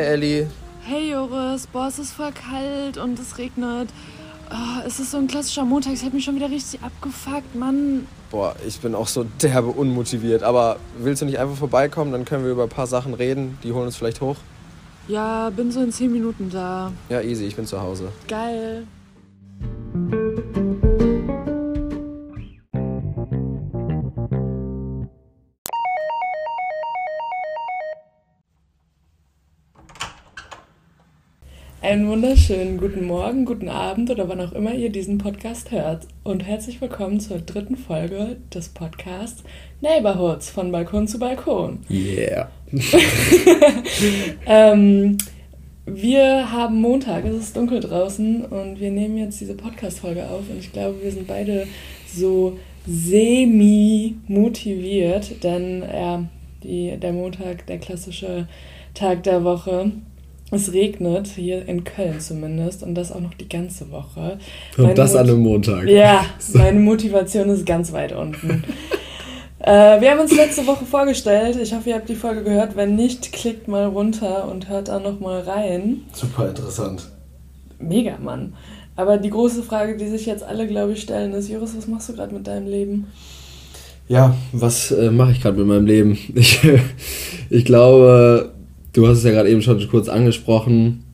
[0.00, 0.46] Hi Ellie.
[0.80, 3.90] Hey Joris, boah, es ist voll kalt und es regnet.
[4.50, 8.06] Oh, es ist so ein klassischer Montag, ich habe mich schon wieder richtig abgefuckt, Mann.
[8.30, 10.42] Boah, ich bin auch so derbe unmotiviert.
[10.42, 12.12] Aber willst du nicht einfach vorbeikommen?
[12.12, 13.58] Dann können wir über ein paar Sachen reden.
[13.62, 14.36] Die holen uns vielleicht hoch.
[15.06, 16.92] Ja, bin so in 10 Minuten da.
[17.10, 18.10] Ja, easy, ich bin zu Hause.
[18.26, 18.86] Geil.
[31.90, 36.06] Einen wunderschönen guten Morgen, guten Abend oder wann auch immer ihr diesen Podcast hört.
[36.22, 39.42] Und herzlich willkommen zur dritten Folge des Podcasts
[39.80, 41.80] Neighborhoods von Balkon zu Balkon.
[41.90, 42.48] Yeah.
[44.46, 45.18] ähm,
[45.84, 50.60] wir haben Montag, es ist dunkel draußen und wir nehmen jetzt diese Podcast-Folge auf und
[50.60, 51.66] ich glaube, wir sind beide
[52.06, 56.22] so semi-motiviert, denn ja,
[56.62, 58.46] die, der Montag, der klassische
[58.94, 59.90] Tag der Woche,
[60.50, 64.38] es regnet, hier in Köln zumindest, und das auch noch die ganze Woche.
[64.76, 65.88] Und meine das Mot an einem Montag.
[65.88, 68.64] Ja, meine Motivation ist ganz weit unten.
[69.60, 71.56] äh, wir haben uns letzte Woche vorgestellt.
[71.60, 72.76] Ich hoffe, ihr habt die Folge gehört.
[72.76, 76.02] Wenn nicht, klickt mal runter und hört da nochmal rein.
[76.12, 77.08] Super interessant.
[77.78, 78.54] Mega, Mann.
[78.96, 82.08] Aber die große Frage, die sich jetzt alle, glaube ich, stellen, ist: Joris, was machst
[82.08, 83.06] du gerade mit deinem Leben?
[84.08, 86.18] Ja, was äh, mache ich gerade mit meinem Leben?
[86.34, 86.60] Ich,
[87.48, 88.52] ich glaube
[88.92, 91.04] du hast es ja gerade eben schon kurz angesprochen.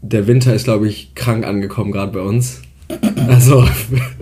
[0.00, 2.60] Der Winter ist, glaube ich, krank angekommen, gerade bei uns.
[3.28, 3.64] Also,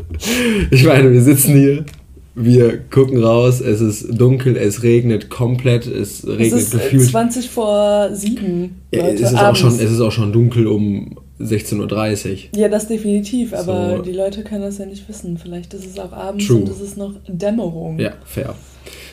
[0.70, 1.86] ich meine, wir sitzen hier,
[2.34, 7.08] wir gucken raus, es ist dunkel, es regnet komplett, es regnet es ist gefühlt.
[7.08, 8.76] 20 vor 7.
[8.92, 12.60] Ja, es, ist auch schon, es ist auch schon dunkel um 16.30 Uhr.
[12.60, 14.02] Ja, das definitiv, aber so.
[14.02, 15.38] die Leute können das ja nicht wissen.
[15.38, 16.58] Vielleicht ist es auch abends True.
[16.58, 17.98] und es ist noch Dämmerung.
[17.98, 18.54] Ja, fair.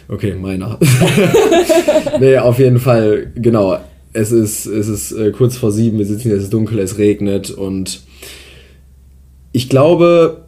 [0.09, 0.79] Okay, meiner.
[2.19, 3.79] nee, auf jeden Fall, genau.
[4.13, 6.97] Es ist, es ist äh, kurz vor sieben, wir sitzen hier, es ist dunkel, es
[6.97, 8.01] regnet und
[9.51, 10.45] ich glaube,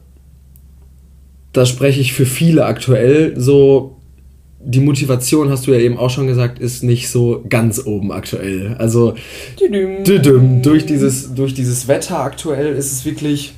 [1.52, 3.96] da spreche ich für viele aktuell so.
[4.62, 8.76] Die Motivation, hast du ja eben auch schon gesagt, ist nicht so ganz oben aktuell.
[8.78, 9.14] Also
[9.58, 10.62] düdüm.
[10.62, 13.54] durch dieses, durch dieses Wetter aktuell ist es wirklich,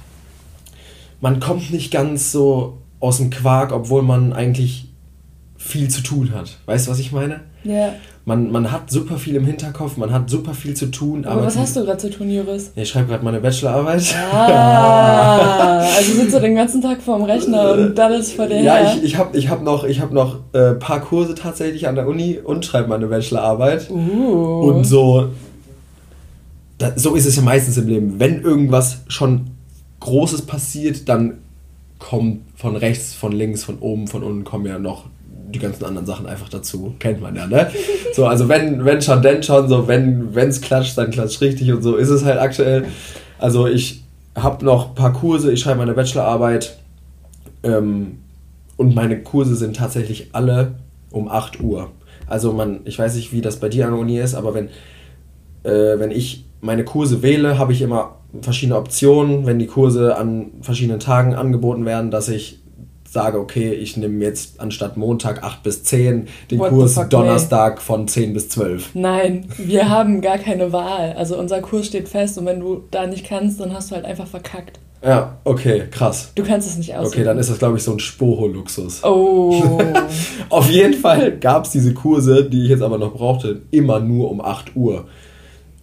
[1.19, 4.90] man kommt nicht ganz so aus dem Quark, obwohl man eigentlich
[5.63, 6.57] viel zu tun hat.
[6.65, 7.41] Weißt du, was ich meine?
[7.63, 7.93] Ja.
[8.25, 11.23] Man, man hat super viel im Hinterkopf, man hat super viel zu tun.
[11.25, 12.71] Aber, aber was hast du gerade zu tun, Juris?
[12.75, 14.15] ich schreibe gerade meine Bachelorarbeit.
[14.33, 18.95] Ah, also sitzt du den ganzen Tag vorm Rechner und daddelst vor dir Ja, her.
[18.95, 22.07] ich, ich habe ich hab noch, ich hab noch äh, paar Kurse tatsächlich an der
[22.07, 23.89] Uni und schreibe meine Bachelorarbeit.
[23.89, 24.71] Uh.
[24.71, 25.29] Und so,
[26.79, 28.19] da, so ist es ja meistens im Leben.
[28.19, 29.51] Wenn irgendwas schon
[29.99, 31.37] Großes passiert, dann
[31.99, 35.05] kommt von rechts, von links, von oben, von unten kommen ja noch
[35.51, 36.95] die ganzen anderen Sachen einfach dazu.
[36.99, 37.69] Kennt man ja, ne?
[38.13, 41.81] So, also wenn, wenn schon, denn schon, so, wenn es klatscht, dann klatscht richtig und
[41.81, 42.85] so ist es halt aktuell.
[43.39, 44.03] Also ich
[44.35, 46.77] habe noch ein paar Kurse, ich schreibe meine Bachelorarbeit
[47.63, 48.19] ähm,
[48.75, 50.73] und meine Kurse sind tatsächlich alle
[51.11, 51.91] um 8 Uhr.
[52.27, 54.67] Also man, ich weiß nicht, wie das bei dir an der Uni ist, aber wenn,
[55.63, 60.51] äh, wenn ich meine Kurse wähle, habe ich immer verschiedene Optionen, wenn die Kurse an
[60.61, 62.60] verschiedenen Tagen angeboten werden, dass ich
[63.11, 67.75] sage, okay, ich nehme jetzt anstatt Montag 8 bis 10 den What Kurs fuck, Donnerstag
[67.75, 67.81] nee.
[67.81, 68.91] von 10 bis 12.
[68.93, 71.13] Nein, wir haben gar keine Wahl.
[71.17, 74.05] Also unser Kurs steht fest und wenn du da nicht kannst, dann hast du halt
[74.05, 74.79] einfach verkackt.
[75.03, 76.31] Ja, okay, krass.
[76.35, 77.15] Du kannst es nicht aussuchen.
[77.15, 79.03] Okay, dann ist das, glaube ich, so ein Spoho-Luxus.
[79.03, 79.79] Oh.
[80.49, 84.31] Auf jeden Fall gab es diese Kurse, die ich jetzt aber noch brauchte, immer nur
[84.31, 85.05] um 8 Uhr.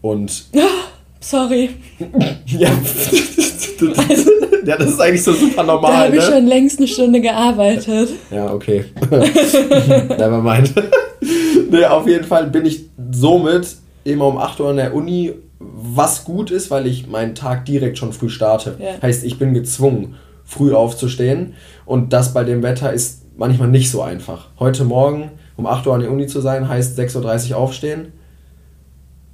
[0.00, 0.46] Und.
[1.20, 1.70] Sorry.
[2.46, 2.70] ja.
[2.70, 4.30] also,
[4.64, 5.92] ja, das ist eigentlich so super normal.
[5.92, 6.32] Da habe ich ne?
[6.32, 8.10] schon längst eine Stunde gearbeitet.
[8.30, 8.84] Ja, okay.
[9.10, 10.74] Never mind.
[11.70, 16.24] nee, auf jeden Fall bin ich somit immer um 8 Uhr an der Uni, was
[16.24, 18.76] gut ist, weil ich meinen Tag direkt schon früh starte.
[18.78, 19.02] Ja.
[19.02, 21.54] Heißt, ich bin gezwungen, früh aufzustehen.
[21.84, 24.48] Und das bei dem Wetter ist manchmal nicht so einfach.
[24.58, 28.12] Heute Morgen um 8 Uhr an der Uni zu sein, heißt 6.30 Uhr aufstehen,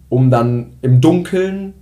[0.08, 1.74] um dann im Dunkeln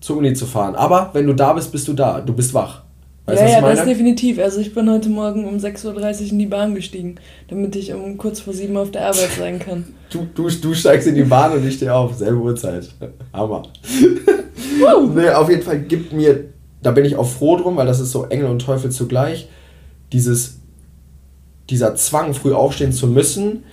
[0.00, 0.74] zur Uni zu fahren.
[0.74, 2.20] Aber wenn du da bist, bist du da.
[2.20, 2.82] Du bist wach.
[3.26, 4.38] Weißt ja, ja, das definitiv.
[4.38, 7.16] Also ich bin heute Morgen um 6.30 Uhr in die Bahn gestiegen,
[7.48, 9.84] damit ich um kurz vor sieben auf der Arbeit sein kann.
[10.08, 12.14] Du, du, du steigst in die Bahn und ich stehe auf.
[12.14, 12.88] Selbe Uhrzeit.
[13.32, 13.64] Hammer.
[15.14, 16.44] nee, auf jeden Fall gibt mir,
[16.80, 19.48] da bin ich auch froh drum, weil das ist so Engel und Teufel zugleich,
[20.12, 20.60] dieses,
[21.68, 23.64] dieser Zwang, früh aufstehen zu müssen,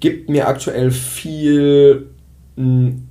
[0.00, 2.08] gibt mir aktuell viel
[2.56, 3.05] mh, hm,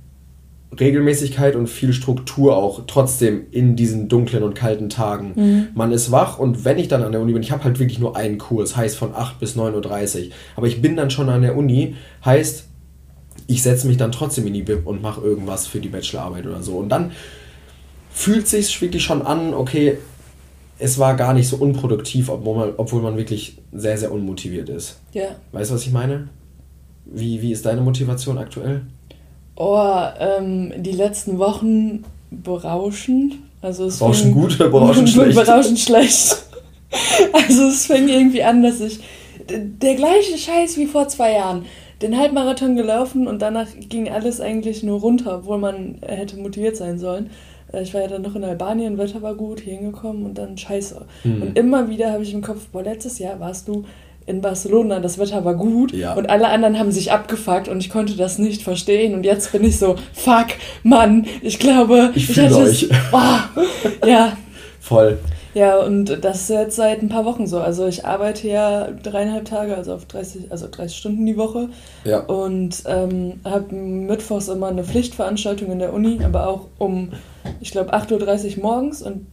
[0.78, 5.32] Regelmäßigkeit und viel Struktur auch trotzdem in diesen dunklen und kalten Tagen.
[5.34, 5.68] Mhm.
[5.74, 7.98] Man ist wach und wenn ich dann an der Uni bin, ich habe halt wirklich
[7.98, 10.32] nur einen Kurs, heißt von 8 bis 9.30 Uhr.
[10.56, 12.64] Aber ich bin dann schon an der Uni, heißt,
[13.46, 16.62] ich setze mich dann trotzdem in die Bib und mache irgendwas für die Bachelorarbeit oder
[16.62, 16.76] so.
[16.78, 17.12] Und dann
[18.10, 19.98] fühlt sich wirklich schon an, okay,
[20.78, 25.00] es war gar nicht so unproduktiv, obwohl man, obwohl man wirklich sehr, sehr unmotiviert ist.
[25.12, 25.36] Ja.
[25.52, 26.28] Weißt du, was ich meine?
[27.04, 28.82] Wie, wie ist deine Motivation aktuell?
[29.56, 33.36] Oh, ähm, die letzten Wochen berauschend.
[33.62, 35.34] Also es berauschend fing, gut oder berauschend schlecht?
[35.34, 36.36] Berauschend schlecht.
[37.32, 39.00] Also es fing irgendwie an, dass ich
[39.48, 41.64] der gleiche Scheiß wie vor zwei Jahren.
[42.02, 46.98] Den Halbmarathon gelaufen und danach ging alles eigentlich nur runter, obwohl man hätte motiviert sein
[46.98, 47.30] sollen.
[47.72, 50.58] Äh, ich war ja dann noch in Albanien, Wetter war gut, hier hingekommen und dann
[50.58, 51.06] scheiße.
[51.24, 51.42] Mhm.
[51.42, 53.84] Und immer wieder habe ich im Kopf, boah, letztes Jahr warst du
[54.26, 56.14] in Barcelona, das Wetter war gut ja.
[56.14, 59.64] und alle anderen haben sich abgefuckt und ich konnte das nicht verstehen und jetzt bin
[59.64, 60.46] ich so, fuck,
[60.82, 62.82] Mann, ich glaube, ich, ich hätte euch.
[62.82, 64.36] Es, oh, ja.
[64.80, 65.18] Voll.
[65.54, 67.58] Ja, und das ist jetzt seit ein paar Wochen so.
[67.60, 71.70] Also ich arbeite ja dreieinhalb Tage, also auf 30, also 30 Stunden die Woche.
[72.04, 72.20] Ja.
[72.20, 77.12] Und ähm, habe mittwochs immer eine Pflichtveranstaltung in der Uni, aber auch um,
[77.60, 79.26] ich glaube, 8.30 Uhr morgens und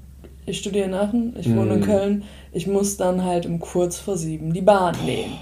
[0.46, 1.74] ich studiere in Aachen, ich wohne mm.
[1.74, 1.84] in mhm.
[1.84, 2.24] Köln.
[2.54, 5.38] Ich muss dann halt um kurz vor sieben die Bahn nehmen,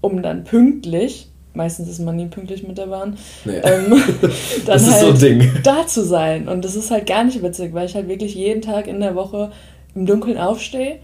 [0.00, 3.56] um dann pünktlich meistens ist man nie pünktlich mit der Bahn, nee.
[3.56, 4.00] ähm,
[4.66, 5.28] dann halt so
[5.64, 6.48] da zu sein.
[6.48, 9.16] Und das ist halt gar nicht witzig, weil ich halt wirklich jeden Tag in der
[9.16, 9.50] Woche
[9.94, 11.00] im Dunkeln aufstehe.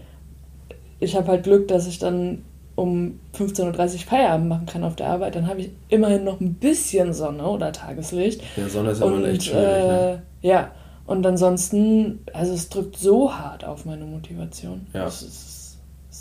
[0.99, 2.43] Ich habe halt Glück, dass ich dann
[2.75, 5.35] um 15.30 Uhr Feierabend machen kann auf der Arbeit.
[5.35, 8.41] Dann habe ich immerhin noch ein bisschen Sonne oder Tageslicht.
[8.55, 9.65] Ja, Sonne ist immer echt schwierig.
[9.65, 10.21] Äh, ne?
[10.41, 10.71] Ja,
[11.05, 14.87] und ansonsten, also es drückt so hart auf meine Motivation.
[14.93, 15.05] Ja.
[15.05, 15.52] Das ist,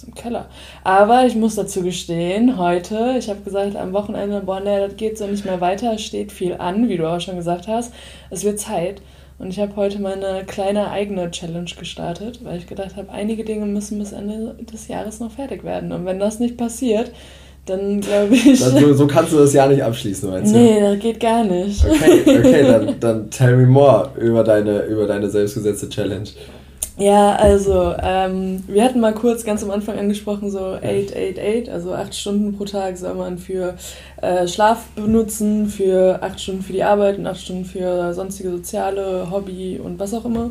[0.03, 0.47] ist im Keller.
[0.85, 5.19] Aber ich muss dazu gestehen, heute, ich habe gesagt, am Wochenende, boah, ne, das geht
[5.19, 7.93] so nicht mehr weiter, es steht viel an, wie du auch schon gesagt hast.
[8.31, 9.03] Es wird Zeit.
[9.39, 13.67] Und ich habe heute meine kleine eigene Challenge gestartet, weil ich gedacht habe, einige Dinge
[13.67, 15.91] müssen bis Ende des Jahres noch fertig werden.
[15.91, 17.11] Und wenn das nicht passiert,
[17.67, 18.63] dann glaube ich.
[18.63, 20.59] Also, so kannst du das Jahr nicht abschließen, meinst du?
[20.59, 21.85] Nee, das geht gar nicht.
[21.85, 26.29] Okay, okay dann, dann tell me more über deine, über deine selbstgesetzte Challenge.
[26.99, 30.85] Ja, also ähm, wir hatten mal kurz ganz am Anfang angesprochen, so 8,
[31.17, 33.77] 8, 8, also 8 Stunden pro Tag soll man für
[34.21, 39.31] äh, Schlaf benutzen, für 8 Stunden für die Arbeit und 8 Stunden für sonstige soziale,
[39.31, 40.50] Hobby und was auch immer.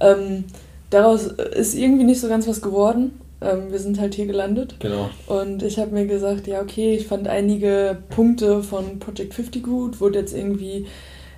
[0.00, 0.44] Ähm,
[0.90, 3.20] daraus ist irgendwie nicht so ganz was geworden.
[3.40, 4.76] Ähm, wir sind halt hier gelandet.
[4.80, 5.10] Genau.
[5.26, 10.00] Und ich habe mir gesagt, ja, okay, ich fand einige Punkte von Project 50 gut,
[10.00, 10.86] wurde jetzt irgendwie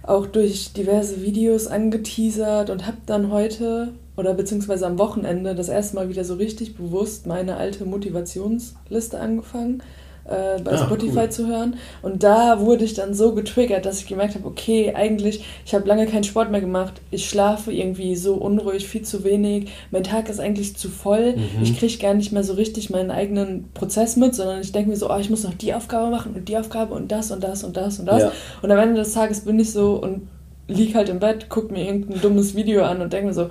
[0.02, 5.96] auch durch diverse Videos angeteasert und habe dann heute oder beziehungsweise am Wochenende das erste
[5.96, 9.82] Mal wieder so richtig bewusst meine alte Motivationsliste angefangen
[10.24, 11.30] äh, bei ah, Spotify cool.
[11.30, 11.76] zu hören.
[12.02, 15.88] Und da wurde ich dann so getriggert, dass ich gemerkt habe, okay, eigentlich, ich habe
[15.88, 20.28] lange keinen Sport mehr gemacht, ich schlafe irgendwie so unruhig, viel zu wenig, mein Tag
[20.28, 21.62] ist eigentlich zu voll, mhm.
[21.62, 24.96] ich kriege gar nicht mehr so richtig meinen eigenen Prozess mit, sondern ich denke mir
[24.96, 27.64] so, oh, ich muss noch die Aufgabe machen und die Aufgabe und das und das
[27.64, 28.22] und das und das.
[28.22, 28.32] Ja.
[28.60, 30.28] Und am Ende des Tages bin ich so und
[30.68, 33.48] lieg halt im Bett, guck mir irgendein dummes Video an und denke mir so,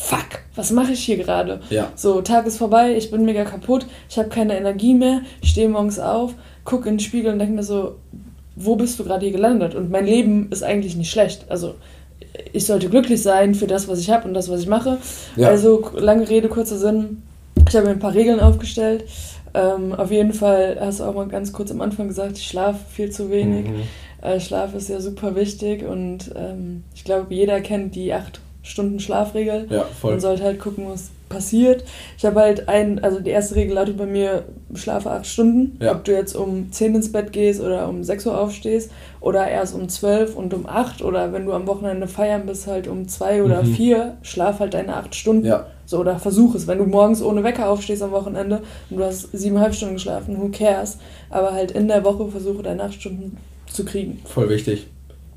[0.00, 1.60] fuck, was mache ich hier gerade?
[1.68, 1.92] Ja.
[1.94, 5.68] So, Tag ist vorbei, ich bin mega kaputt, ich habe keine Energie mehr, ich stehe
[5.68, 7.96] morgens auf, gucke in den Spiegel und denke mir so,
[8.56, 9.74] wo bist du gerade hier gelandet?
[9.74, 11.46] Und mein Leben ist eigentlich nicht schlecht.
[11.48, 11.74] Also,
[12.52, 14.98] ich sollte glücklich sein für das, was ich habe und das, was ich mache.
[15.36, 15.48] Ja.
[15.48, 17.22] Also, lange Rede, kurzer Sinn.
[17.68, 19.04] Ich habe mir ein paar Regeln aufgestellt.
[19.54, 22.80] Ähm, auf jeden Fall hast du auch mal ganz kurz am Anfang gesagt, ich schlafe
[22.90, 23.66] viel zu wenig.
[23.66, 23.82] Mhm.
[24.22, 29.00] Äh, Schlaf ist ja super wichtig und ähm, ich glaube, jeder kennt die acht Stunden
[29.00, 29.66] Schlafregel.
[29.68, 30.12] Ja, voll.
[30.12, 31.84] Man sollte halt gucken, was passiert.
[32.18, 35.78] Ich habe halt ein, also die erste Regel lautet bei mir, schlafe acht Stunden.
[35.82, 35.92] Ja.
[35.92, 39.74] Ob du jetzt um 10 ins Bett gehst oder um 6 Uhr aufstehst oder erst
[39.74, 43.44] um 12 und um 8 oder wenn du am Wochenende feiern bist, halt um 2
[43.44, 43.74] oder mhm.
[43.74, 45.46] 4, schlaf halt deine acht Stunden.
[45.46, 45.66] Ja.
[45.86, 46.66] So, oder versuch es.
[46.66, 50.50] Wenn du morgens ohne Wecker aufstehst am Wochenende und du hast siebeneinhalb Stunden geschlafen, who
[50.52, 50.98] cares?
[51.30, 54.20] Aber halt in der Woche versuche deine acht Stunden zu kriegen.
[54.24, 54.88] Voll wichtig.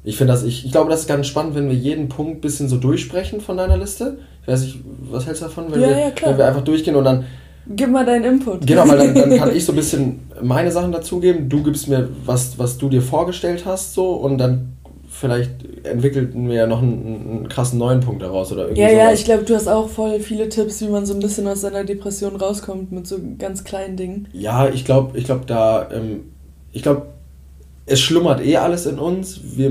[0.04, 2.42] Ich finde das, ich, ich glaube, das ist ganz spannend, wenn wir jeden Punkt ein
[2.42, 4.18] bisschen so durchsprechen von deiner Liste.
[4.42, 4.80] Ich weiß nicht,
[5.10, 7.26] was hältst du davon, wenn, ja, wir, ja, wenn wir einfach durchgehen und dann.
[7.66, 8.68] Gib mal deinen Input.
[8.68, 11.48] Genau, weil dann, dann kann ich so ein bisschen meine Sachen dazugeben.
[11.48, 14.74] Du gibst mir, was, was du dir vorgestellt hast, so und dann
[15.08, 15.52] vielleicht
[15.86, 18.82] entwickelten wir ja noch einen, einen krassen neuen Punkt daraus oder irgendwie.
[18.82, 19.04] Ja, sowas.
[19.04, 21.62] ja, ich glaube, du hast auch voll viele Tipps, wie man so ein bisschen aus
[21.62, 24.28] seiner Depression rauskommt mit so ganz kleinen Dingen.
[24.34, 26.32] Ja, ich glaube, ich glaube, da, ähm,
[26.74, 27.13] ich glaube,
[27.86, 29.42] es schlummert eh alles in uns.
[29.44, 29.70] Wir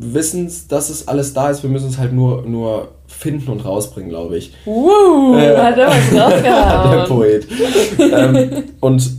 [0.00, 1.62] wissen, dass es alles da ist.
[1.62, 4.52] Wir müssen es halt nur, nur finden und rausbringen, glaube ich.
[4.66, 6.90] Uh, äh, hat er was rausgehauen.
[6.90, 7.46] Der Poet.
[7.98, 9.10] ähm, und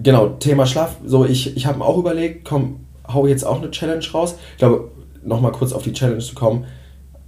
[0.00, 0.96] genau, Thema Schlaf.
[1.04, 4.36] So, ich, ich habe mir auch überlegt, komm, hau jetzt auch eine Challenge raus.
[4.52, 4.90] Ich glaube,
[5.22, 6.64] nochmal kurz auf die Challenge zu kommen.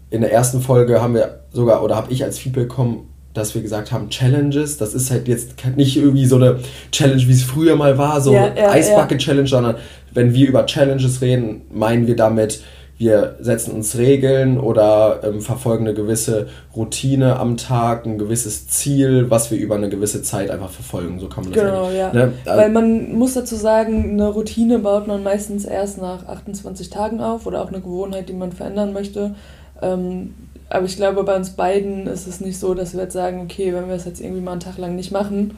[0.09, 3.63] In der ersten Folge haben wir sogar, oder habe ich als Feedback bekommen, dass wir
[3.63, 6.61] gesagt haben, Challenges, das ist halt jetzt nicht irgendwie so eine
[6.93, 9.57] Challenge, wie es früher mal war, so ja, ja, Eisbucket-Challenge, ja.
[9.57, 9.77] sondern
[10.13, 12.63] wenn wir über Challenges reden, meinen wir damit,
[12.99, 19.27] wir setzen uns Regeln oder ähm, verfolgen eine gewisse Routine am Tag, ein gewisses Ziel,
[19.29, 21.21] was wir über eine gewisse Zeit einfach verfolgen.
[21.21, 22.11] So kann man das Genau, ja.
[22.13, 22.33] Ne?
[22.47, 27.45] Weil man muss dazu sagen, eine Routine baut man meistens erst nach 28 Tagen auf
[27.45, 29.35] oder auch eine Gewohnheit, die man verändern möchte.
[29.83, 30.33] Ähm,
[30.69, 33.73] aber ich glaube, bei uns beiden ist es nicht so, dass wir jetzt sagen, okay,
[33.73, 35.57] wenn wir es jetzt irgendwie mal einen Tag lang nicht machen,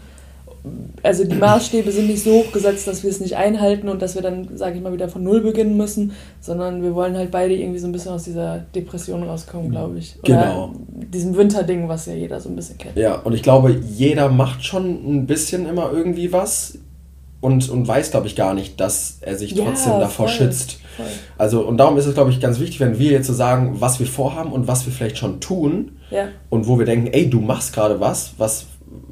[1.03, 4.15] also die Maßstäbe sind nicht so hoch gesetzt, dass wir es nicht einhalten und dass
[4.15, 7.55] wir dann, sage ich mal, wieder von Null beginnen müssen, sondern wir wollen halt beide
[7.55, 10.17] irgendwie so ein bisschen aus dieser Depression rauskommen, glaube ich.
[10.23, 10.73] Oder genau.
[11.13, 12.97] Diesem Winterding, was ja jeder so ein bisschen kennt.
[12.97, 16.79] Ja, und ich glaube, jeder macht schon ein bisschen immer irgendwie was
[17.41, 20.79] und, und weiß, glaube ich, gar nicht, dass er sich trotzdem ja, davor voll, schützt.
[20.97, 21.07] Voll.
[21.37, 24.01] Also, und darum ist es, glaube ich, ganz wichtig, wenn wir jetzt so sagen, was
[24.01, 26.29] wir vorhaben und was wir vielleicht schon tun ja.
[26.51, 28.67] und wo wir denken, ey, du machst gerade was, was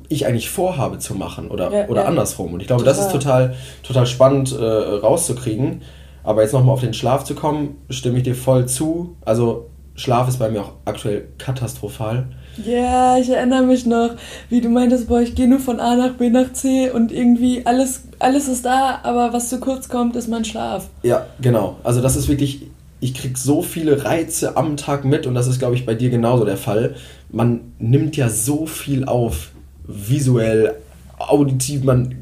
[0.09, 2.55] ich eigentlich vorhabe zu machen oder, ja, oder andersrum.
[2.55, 2.97] Und ich glaube, total.
[2.97, 5.83] das ist total, total spannend äh, rauszukriegen.
[6.23, 9.17] Aber jetzt nochmal auf den Schlaf zu kommen, stimme ich dir voll zu.
[9.25, 12.29] Also Schlaf ist bei mir auch aktuell katastrophal.
[12.65, 14.11] Ja, ich erinnere mich noch,
[14.49, 17.67] wie du meintest, boah, ich gehe nur von A nach B nach C und irgendwie
[17.67, 20.89] alles, alles ist da, aber was zu kurz kommt, ist mein Schlaf.
[21.03, 21.77] Ja, genau.
[21.85, 22.67] Also das ist wirklich,
[23.01, 26.11] ich kriege so viele Reize am Tag mit und das ist, glaube ich, bei dir
[26.11, 26.95] genauso der Fall.
[27.31, 29.51] Man nimmt ja so viel auf
[29.87, 30.75] visuell,
[31.19, 32.15] auditiv, man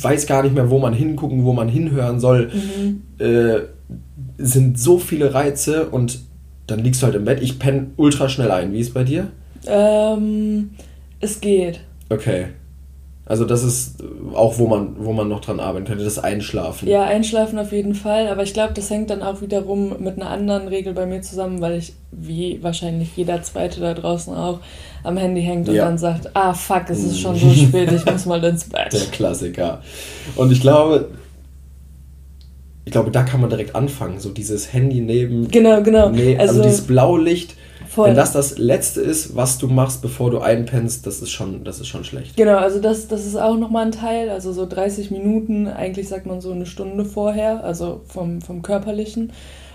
[0.00, 2.50] weiß gar nicht mehr, wo man hingucken, wo man hinhören soll.
[2.52, 3.02] Mhm.
[3.24, 3.60] Äh,
[4.38, 6.20] sind so viele Reize und
[6.68, 7.42] dann liegst du halt im Bett.
[7.42, 8.72] Ich penne ultra schnell ein.
[8.72, 9.28] Wie ist es bei dir?
[9.66, 10.70] Ähm,
[11.18, 11.80] es geht.
[12.08, 12.46] Okay.
[13.28, 13.96] Also das ist
[14.32, 16.88] auch, wo man, wo man noch dran arbeiten könnte, das Einschlafen.
[16.88, 20.30] Ja, Einschlafen auf jeden Fall, aber ich glaube, das hängt dann auch wiederum mit einer
[20.30, 24.60] anderen Regel bei mir zusammen, weil ich, wie wahrscheinlich jeder Zweite da draußen auch,
[25.04, 25.84] am Handy hängt und ja.
[25.84, 28.94] dann sagt, ah fuck, es ist schon so spät, ich muss mal ins Bett.
[28.94, 29.82] Der Klassiker.
[30.34, 31.10] Und ich glaube,
[32.88, 35.48] ich glaube, da kann man direkt anfangen, so dieses Handy neben...
[35.48, 36.08] Genau, genau.
[36.08, 37.54] Nee, also, also dieses Blaulicht
[37.86, 38.08] Voll.
[38.08, 41.80] Wenn das das Letzte ist, was du machst, bevor du einpennst, das ist schon, das
[41.80, 42.36] ist schon schlecht.
[42.36, 44.30] Genau, also das, das ist auch nochmal ein Teil.
[44.30, 49.32] Also so 30 Minuten, eigentlich sagt man so eine Stunde vorher, also vom, vom Körperlichen.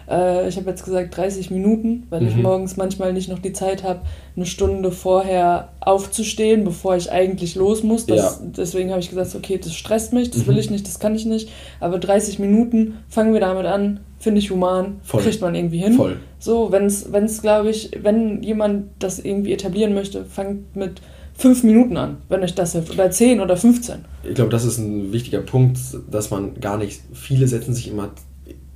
[0.10, 2.28] Äh, ich habe jetzt gesagt 30 Minuten, weil mhm.
[2.28, 4.02] ich morgens manchmal nicht noch die Zeit habe,
[4.36, 8.06] eine Stunde vorher aufzustehen, bevor ich eigentlich los muss.
[8.06, 8.48] Das, ja.
[8.58, 10.48] Deswegen habe ich gesagt, okay, das stresst mich, das mhm.
[10.48, 11.50] will ich nicht, das kann ich nicht.
[11.80, 15.22] Aber 30 Minuten, fangen wir damit an, finde ich human, Voll.
[15.22, 15.94] kriegt man irgendwie hin.
[15.94, 16.18] Voll.
[16.40, 21.02] So, wenn es, glaube ich, wenn jemand das irgendwie etablieren möchte, fangt mit
[21.36, 22.94] fünf Minuten an, wenn euch das hilft.
[22.94, 24.06] Oder zehn oder 15.
[24.24, 25.78] Ich glaube, das ist ein wichtiger Punkt,
[26.10, 28.12] dass man gar nicht, viele setzen sich immer,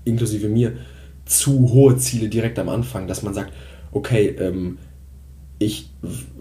[0.04, 0.74] inklusive mir,
[1.28, 3.54] zu hohe Ziele direkt am Anfang, dass man sagt,
[3.92, 4.78] okay, ähm,
[5.60, 5.90] ich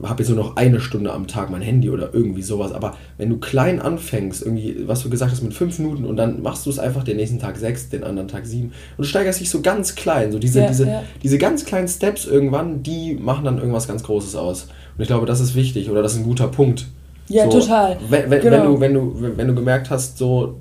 [0.02, 2.72] habe jetzt nur noch eine Stunde am Tag mein Handy oder irgendwie sowas.
[2.72, 6.42] Aber wenn du klein anfängst, irgendwie, was du gesagt hast, mit fünf Minuten und dann
[6.42, 9.40] machst du es einfach den nächsten Tag sechs, den anderen Tag sieben und du steigerst
[9.40, 10.32] dich so ganz klein.
[10.32, 11.02] So diese, ja, diese, ja.
[11.22, 14.68] diese ganz kleinen Steps irgendwann, die machen dann irgendwas ganz Großes aus.
[14.96, 16.86] Und ich glaube, das ist wichtig oder das ist ein guter Punkt.
[17.28, 17.96] Ja, so, total.
[18.10, 18.56] Wenn, wenn, genau.
[18.58, 20.60] wenn, du, wenn, du, wenn du gemerkt hast, so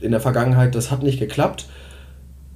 [0.00, 1.66] in der Vergangenheit, das hat nicht geklappt,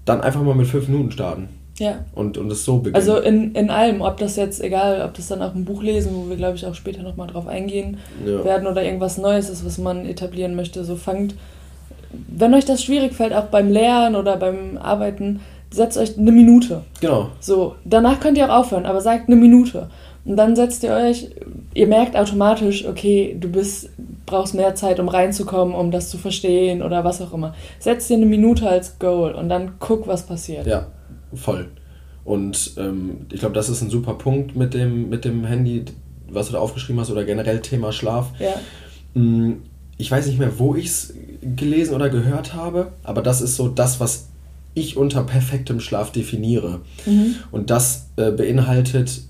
[0.04, 1.48] dann einfach mal mit fünf Minuten starten.
[1.78, 2.04] Ja.
[2.14, 2.94] Und, und es so beginnen.
[2.94, 6.12] Also in, in allem, ob das jetzt, egal, ob das dann auch ein Buch lesen,
[6.14, 8.44] wo wir, glaube ich, auch später nochmal drauf eingehen ja.
[8.44, 11.34] werden oder irgendwas Neues ist, was man etablieren möchte, so fangt,
[12.28, 16.82] wenn euch das schwierig fällt, auch beim Lernen oder beim Arbeiten, setzt euch eine Minute.
[17.00, 17.30] Genau.
[17.40, 19.88] So, danach könnt ihr auch aufhören, aber sagt eine Minute.
[20.24, 21.28] Und dann setzt ihr euch,
[21.74, 23.90] ihr merkt automatisch, okay, du bist,
[24.24, 27.54] brauchst mehr Zeit, um reinzukommen, um das zu verstehen oder was auch immer.
[27.78, 30.66] Setzt dir eine Minute als Goal und dann guck, was passiert.
[30.66, 30.86] Ja,
[31.34, 31.68] voll.
[32.24, 35.84] Und ähm, ich glaube, das ist ein super Punkt mit dem, mit dem Handy,
[36.28, 38.30] was du da aufgeschrieben hast, oder generell Thema Schlaf.
[38.38, 39.20] Ja.
[39.20, 39.62] Mm,
[39.98, 43.68] ich weiß nicht mehr, wo ich es gelesen oder gehört habe, aber das ist so
[43.68, 44.28] das, was
[44.72, 46.80] ich unter perfektem Schlaf definiere.
[47.06, 47.36] Mhm.
[47.52, 49.22] Und das äh, beinhaltet,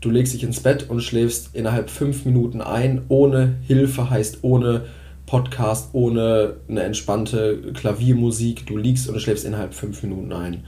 [0.00, 4.86] du legst dich ins Bett und schläfst innerhalb fünf Minuten ein, ohne Hilfe, heißt ohne
[5.26, 8.66] Podcast, ohne eine entspannte Klaviermusik.
[8.66, 10.64] Du liegst und schläfst innerhalb fünf Minuten ein.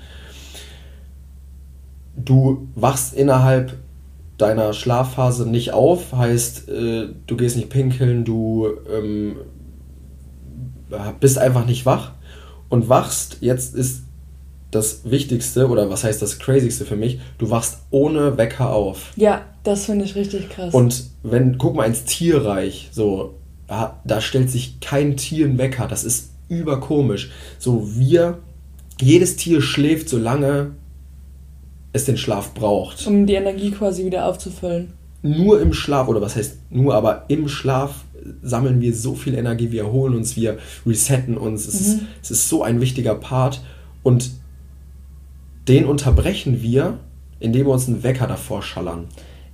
[2.16, 3.76] Du wachst innerhalb
[4.38, 9.36] deiner Schlafphase nicht auf, heißt, äh, du gehst nicht pinkeln, du ähm,
[11.20, 12.12] bist einfach nicht wach.
[12.68, 14.02] Und wachst, jetzt ist
[14.70, 19.12] das Wichtigste oder was heißt das Crazyste für mich, du wachst ohne Wecker auf.
[19.16, 20.74] Ja, das finde ich richtig krass.
[20.74, 23.34] Und wenn, guck mal ins Tierreich, so,
[23.66, 27.30] da stellt sich kein Tier einen Wecker, das ist überkomisch.
[27.58, 28.38] So, wir,
[29.00, 30.72] jedes Tier schläft so lange,
[31.92, 33.06] es den Schlaf braucht.
[33.06, 34.92] Um die Energie quasi wieder aufzufüllen.
[35.22, 38.04] nur im Schlaf, oder was heißt nur, aber im Schlaf
[38.42, 41.66] sammeln wir so viel Energie, wir erholen uns, wir resetten uns.
[41.66, 41.94] Es, mhm.
[41.94, 43.62] ist, es ist so ein wichtiger Part
[44.02, 44.30] und
[45.68, 46.98] den unterbrechen wir,
[47.40, 49.06] indem wir uns einen Wecker davor schallern.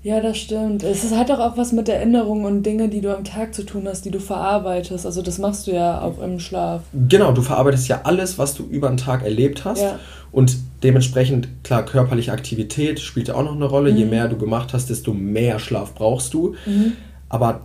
[0.04, 0.83] Ja, das stimmt.
[0.83, 3.85] Es hat doch auch was mit Erinnerungen und Dinge, die du am Tag zu tun
[3.88, 5.06] hast, die du verarbeitest.
[5.06, 6.83] Also das machst du ja auch im Schlaf.
[7.09, 9.80] Genau, du verarbeitest ja alles, was du über den Tag erlebt hast.
[9.80, 9.99] Ja.
[10.30, 13.92] Und dementsprechend, klar, körperliche Aktivität spielt auch noch eine Rolle.
[13.92, 13.97] Mhm.
[13.97, 16.54] Je mehr du gemacht hast, desto mehr Schlaf brauchst du.
[16.66, 16.92] Mhm.
[17.30, 17.62] Aber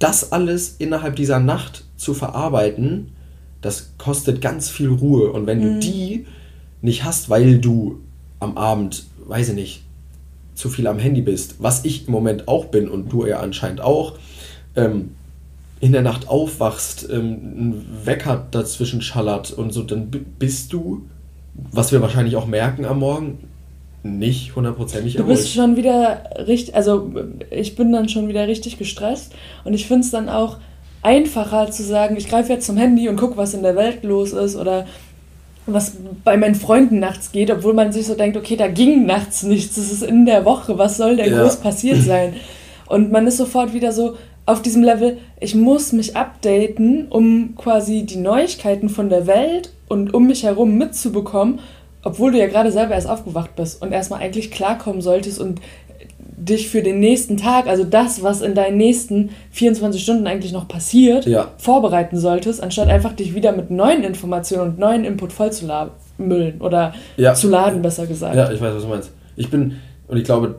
[0.00, 3.12] das alles innerhalb dieser Nacht zu verarbeiten,
[3.60, 5.30] das kostet ganz viel Ruhe.
[5.30, 5.74] Und wenn mhm.
[5.74, 6.26] du die
[6.82, 8.00] nicht hast, weil du
[8.38, 9.82] am Abend, weiß ich nicht,
[10.54, 13.80] zu viel am Handy bist, was ich im Moment auch bin und du ja anscheinend
[13.80, 14.14] auch,
[14.76, 15.10] ähm,
[15.80, 21.06] in der Nacht aufwachst, ähm, ein Wecker dazwischen schallert und so, dann bist du,
[21.54, 23.38] was wir wahrscheinlich auch merken am Morgen,
[24.02, 25.16] nicht hundertprozentig.
[25.16, 27.12] Du bist schon wieder richtig, also
[27.50, 29.32] ich bin dann schon wieder richtig gestresst
[29.64, 30.58] und ich finde es dann auch
[31.02, 34.32] einfacher zu sagen, ich greife jetzt zum Handy und gucke, was in der Welt los
[34.32, 34.86] ist oder
[35.66, 39.42] was bei meinen Freunden nachts geht, obwohl man sich so denkt, okay, da ging nachts
[39.42, 41.42] nichts, das ist in der Woche, was soll denn ja.
[41.42, 42.34] groß passiert sein?
[42.86, 48.04] Und man ist sofort wieder so auf diesem Level, ich muss mich updaten, um quasi
[48.04, 51.60] die Neuigkeiten von der Welt und um mich herum mitzubekommen,
[52.02, 55.60] obwohl du ja gerade selber erst aufgewacht bist und erstmal eigentlich klarkommen solltest und
[56.40, 60.68] dich für den nächsten Tag, also das, was in deinen nächsten 24 Stunden eigentlich noch
[60.68, 61.52] passiert, ja.
[61.58, 65.66] vorbereiten solltest, anstatt einfach dich wieder mit neuen Informationen und neuen Input voll zu
[66.16, 67.34] müllen oder ja.
[67.34, 68.36] zu laden, besser gesagt.
[68.36, 69.10] Ja, ich weiß, was du meinst.
[69.36, 69.76] Ich bin,
[70.08, 70.56] und ich glaube,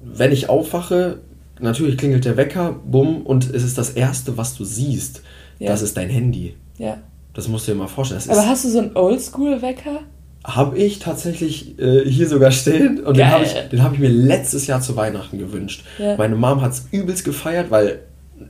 [0.00, 1.18] wenn ich aufwache,
[1.60, 5.22] natürlich klingelt der Wecker, bumm, und es ist das Erste, was du siehst.
[5.60, 5.68] Ja.
[5.68, 6.54] Das ist dein Handy.
[6.78, 6.98] Ja.
[7.34, 8.20] Das musst du dir mal vorstellen.
[8.26, 10.00] Das Aber hast du so einen Oldschool-Wecker?
[10.44, 13.26] Habe ich tatsächlich äh, hier sogar stehen und Geil.
[13.26, 15.84] den habe ich, hab ich mir letztes Jahr zu Weihnachten gewünscht.
[15.98, 16.16] Ja.
[16.16, 18.00] Meine Mom hat es übelst gefeiert, weil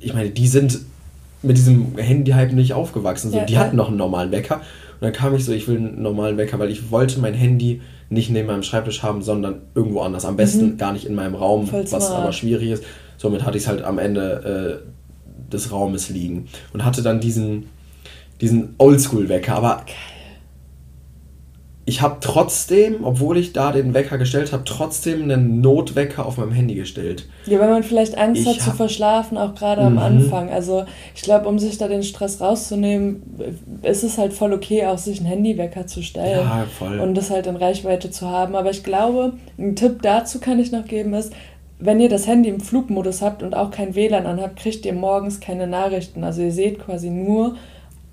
[0.01, 0.81] ich meine, die sind
[1.43, 3.31] mit diesem Handy-Hype nicht aufgewachsen.
[3.31, 3.61] So, ja, die ja.
[3.61, 4.57] hatten noch einen normalen Wecker.
[4.57, 7.83] Und dann kam ich so, ich will einen normalen Wecker, weil ich wollte mein Handy
[8.09, 10.25] nicht neben meinem Schreibtisch haben, sondern irgendwo anders.
[10.25, 10.77] Am besten mhm.
[10.79, 12.23] gar nicht in meinem Raum, Voll was smart.
[12.23, 12.85] aber schwierig ist.
[13.17, 16.47] Somit hatte ich es halt am Ende äh, des Raumes liegen.
[16.73, 17.65] Und hatte dann diesen,
[18.41, 19.55] diesen Oldschool-Wecker.
[19.55, 19.95] Aber Geil
[21.85, 26.53] ich habe trotzdem, obwohl ich da den Wecker gestellt habe, trotzdem einen Notwecker auf meinem
[26.53, 27.27] Handy gestellt.
[27.47, 29.99] Ja, weil man vielleicht Angst ich hat zu verschlafen, auch gerade am mhm.
[29.99, 30.51] Anfang.
[30.51, 33.23] Also ich glaube, um sich da den Stress rauszunehmen,
[33.83, 36.47] ist es halt voll okay, auch sich einen Handywecker zu stellen.
[36.47, 37.01] Ja, voll.
[37.01, 38.55] Und das halt in Reichweite zu haben.
[38.55, 41.33] Aber ich glaube, ein Tipp dazu kann ich noch geben, ist,
[41.81, 45.41] wenn ihr das Handy im Flugmodus habt und auch kein WLAN anhabt, kriegt ihr morgens
[45.41, 46.23] keine Nachrichten.
[46.23, 47.57] Also ihr seht quasi nur,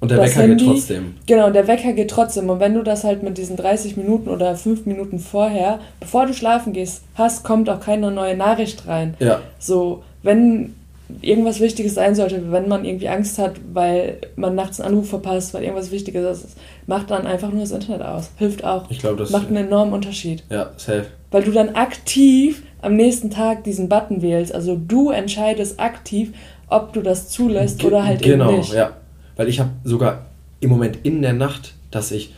[0.02, 1.16] und der Wecker Handy, geht trotzdem.
[1.26, 2.50] Genau, der Wecker geht trotzdem.
[2.50, 6.34] Und wenn du das halt mit diesen 30 Minuten oder 5 Minuten vorher, bevor du
[6.34, 9.16] schlafen gehst, hast, kommt auch keine neue Nachricht rein.
[9.20, 9.42] Ja.
[9.60, 10.76] So, wenn
[11.22, 15.54] irgendwas Wichtiges sein sollte, wenn man irgendwie Angst hat, weil man nachts einen Anruf verpasst,
[15.54, 16.58] weil irgendwas Wichtiges ist,
[16.88, 18.30] macht dann einfach nur das Internet aus.
[18.38, 18.86] Hilft auch.
[18.90, 20.44] Ich glaube, das macht einen enormen Unterschied.
[20.50, 21.08] Ja, safe.
[21.32, 24.54] Weil du dann aktiv am nächsten Tag diesen Button wählst.
[24.54, 26.32] Also du entscheidest aktiv,
[26.70, 28.72] ob du das zulässt Ge oder halt genau, eben nicht.
[28.72, 28.92] Genau, ja
[29.40, 30.26] weil ich habe sogar
[30.60, 32.34] im Moment in der Nacht, dass ich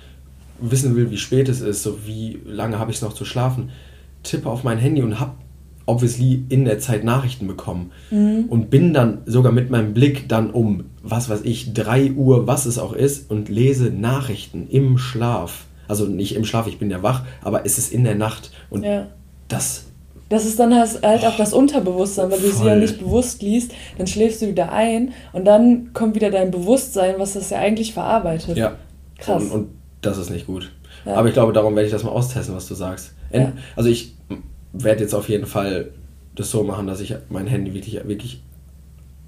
[0.59, 3.71] wissen will, wie spät es ist, so wie lange habe ich es noch zu schlafen,
[4.21, 5.31] tippe auf mein Handy und habe
[5.87, 8.45] obviously in der Zeit Nachrichten bekommen mhm.
[8.49, 12.67] und bin dann sogar mit meinem Blick dann um, was weiß ich, 3 Uhr, was
[12.67, 15.65] es auch ist und lese Nachrichten im Schlaf.
[15.87, 18.83] Also nicht im Schlaf, ich bin ja wach, aber es ist in der Nacht und
[18.83, 19.07] ja.
[19.47, 19.85] das
[20.31, 24.07] das ist dann halt auch das Unterbewusstsein, weil du sie ja nicht bewusst liest, dann
[24.07, 28.55] schläfst du wieder ein und dann kommt wieder dein Bewusstsein, was das ja eigentlich verarbeitet.
[28.55, 28.77] Ja.
[29.17, 29.43] Krass.
[29.43, 30.71] Und, und das ist nicht gut.
[31.05, 31.15] Ja.
[31.15, 33.13] Aber ich glaube, darum werde ich das mal austesten, was du sagst.
[33.33, 33.51] Ja.
[33.75, 34.15] Also ich
[34.71, 35.89] werde jetzt auf jeden Fall
[36.33, 38.41] das so machen, dass ich mein Handy wirklich, wirklich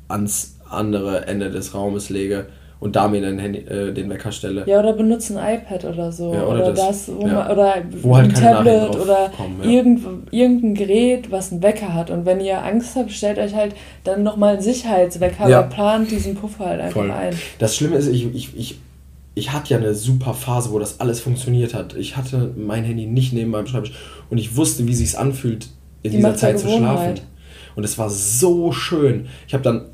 [0.08, 2.48] ans andere Ende des Raumes lege
[2.84, 4.66] und da mir den, Handy, äh, den Wecker stelle.
[4.68, 6.34] Ja, oder benutze ein iPad oder so.
[6.34, 7.34] Ja, oder, oder, das, das wo ja.
[7.34, 9.70] man, oder wo halt ein Tablet oder kommen, ja.
[9.70, 12.12] irgend, irgendein Gerät, was einen Wecker hat.
[12.12, 16.36] Und wenn ihr Angst habt, stellt euch halt dann nochmal einen Sicherheitswecker, aber plant diesen
[16.36, 17.12] Puffer halt einfach Voll.
[17.12, 17.34] ein.
[17.58, 18.80] Das Schlimme ist, ich, ich, ich,
[19.34, 21.96] ich hatte ja eine super Phase, wo das alles funktioniert hat.
[21.96, 23.94] Ich hatte mein Handy nicht neben meinem Schreibtisch
[24.30, 25.70] und ich wusste, wie sich anfühlt,
[26.02, 27.22] in Die dieser Zeit zu schlafen.
[27.76, 29.28] Und es war so schön.
[29.48, 29.86] Ich habe dann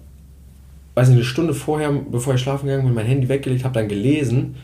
[1.00, 3.88] weiß nicht, eine Stunde vorher, bevor ich schlafen gegangen bin, mein Handy weggelegt, habe dann
[3.88, 4.56] gelesen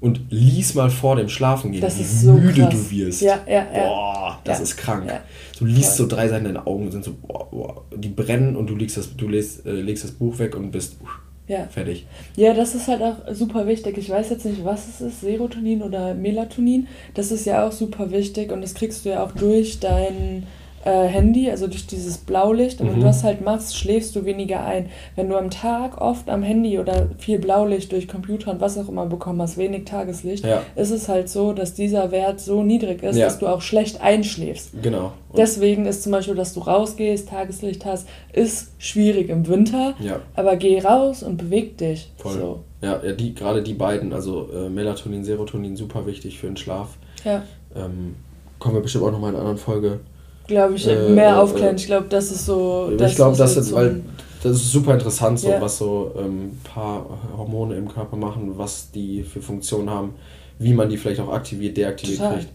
[0.00, 2.74] und lies mal vor dem Schlafen gehen, das wie so müde krass.
[2.74, 3.22] du wirst.
[3.22, 3.86] Ja, ja, ja.
[3.86, 4.64] Boah, das ja.
[4.64, 5.04] ist krank.
[5.06, 5.20] Ja.
[5.58, 8.76] Du liest so drei Seiten, deine Augen sind so, boah, boah, die brennen und du
[8.76, 11.06] legst das, du legst, äh, legst das Buch weg und bist uh,
[11.46, 11.66] ja.
[11.68, 12.06] fertig.
[12.36, 13.96] Ja, das ist halt auch super wichtig.
[13.96, 16.88] Ich weiß jetzt nicht, was es ist, Serotonin oder Melatonin.
[17.14, 20.46] Das ist ja auch super wichtig und das kriegst du ja auch durch deinen
[20.84, 22.80] äh, Handy, also durch dieses Blaulicht.
[22.80, 23.00] Und wenn Mhm.
[23.00, 24.90] du das halt machst, schläfst du weniger ein.
[25.16, 28.88] Wenn du am Tag oft am Handy oder viel Blaulicht durch Computer und was auch
[28.88, 30.62] immer bekommen hast, wenig Tageslicht, Ja.
[30.76, 33.26] ist es halt so, dass dieser Wert so niedrig ist, Ja.
[33.26, 34.70] dass du auch schlecht einschläfst.
[34.82, 35.12] Genau.
[35.30, 39.94] Und- Deswegen ist zum Beispiel, dass du rausgehst, Tageslicht hast, ist schwierig im Winter.
[40.00, 40.20] Ja.
[40.36, 42.12] Aber geh raus und beweg dich.
[42.18, 42.32] Voll.
[42.34, 42.60] So.
[42.82, 46.98] Ja, ja die, gerade die beiden, also äh, Melatonin, Serotonin, super wichtig für den Schlaf.
[47.24, 47.42] Ja,
[47.74, 48.14] Ähm,
[48.60, 50.00] kommen wir bestimmt auch nochmal in einer anderen Folge.
[50.46, 51.74] Glaube ich, Äh, mehr äh, aufklären.
[51.76, 52.90] äh, Ich glaube, das ist so.
[52.98, 54.02] ich glaube, das, so weil,
[54.42, 55.60] das ist super interessant, so, Ja.
[55.60, 60.14] was so ein ähm, paar Hormone im Körper machen, was die für Funktionen haben,
[60.58, 62.36] wie man die vielleicht auch aktiviert, deaktiviert Total.
[62.38, 62.50] kriegt.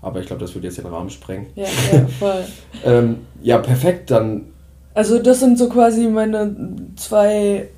[0.00, 1.46] Aber ich glaube, das würde jetzt den Rahmen sprengen.
[1.54, 2.44] Ja, ja, voll.
[2.84, 4.46] Ähm, ja, perfekt, dann
[4.94, 6.54] Also das sind so quasi meine
[6.96, 7.68] zwei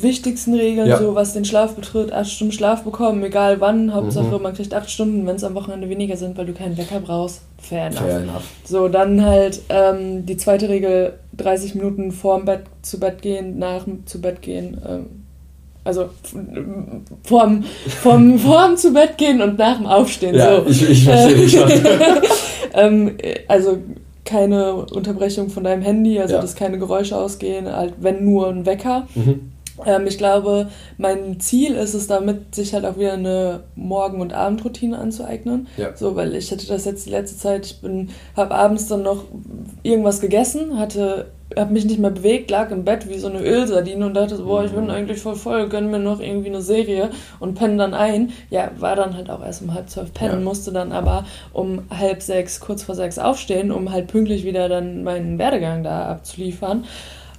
[0.00, 0.98] wichtigsten Regeln, Ja.
[0.98, 2.12] so was den Schlaf betrifft.
[2.12, 3.92] Acht Stunden Schlaf bekommen, egal wann.
[3.94, 4.42] Hauptsache, Mhm.
[4.42, 7.42] man kriegt acht Stunden, wenn es am Wochenende weniger sind, weil du keinen Wecker brauchst.
[7.58, 7.98] Fair enough.
[8.00, 8.42] fair enough.
[8.64, 13.84] So, dann halt ähm, die zweite Regel, 30 Minuten vorm Bett zu Bett gehen, nach
[13.84, 14.78] dem zu Bett gehen.
[14.88, 15.06] Ähm,
[15.84, 16.10] also
[17.24, 17.64] vorm,
[18.02, 20.34] vorm, vorm zu Bett gehen und nach dem Aufstehen.
[20.34, 20.66] Ja, so.
[20.68, 21.70] ich, ich verstehe dich schon.
[22.74, 23.78] ähm, äh, also
[24.24, 26.40] keine Unterbrechung von deinem Handy, also Ja.
[26.40, 29.06] dass keine Geräusche ausgehen, halt wenn nur ein Wecker.
[29.14, 29.51] Mhm.
[29.86, 34.32] Ähm, ich glaube, mein Ziel ist es damit, sich halt auch wieder eine Morgen- und
[34.32, 35.66] Abendroutine anzueignen.
[35.76, 35.96] Ja.
[35.96, 39.24] So, weil ich hatte das jetzt die letzte Zeit, ich bin, habe abends dann noch
[39.82, 44.06] irgendwas gegessen, hatte, habe mich nicht mehr bewegt, lag im Bett wie so eine Ölsardine
[44.06, 44.90] und dachte so, boah, ich bin Mhm.
[44.90, 48.32] eigentlich voll voll, gönn mir noch irgendwie eine Serie und penne dann ein.
[48.50, 50.44] Ja, war dann halt auch erst um halb zwölf pennen, Ja.
[50.44, 55.02] musste dann aber um halb sechs, kurz vor sechs aufstehen, um halt pünktlich wieder dann
[55.02, 56.84] meinen Werdegang da abzuliefern.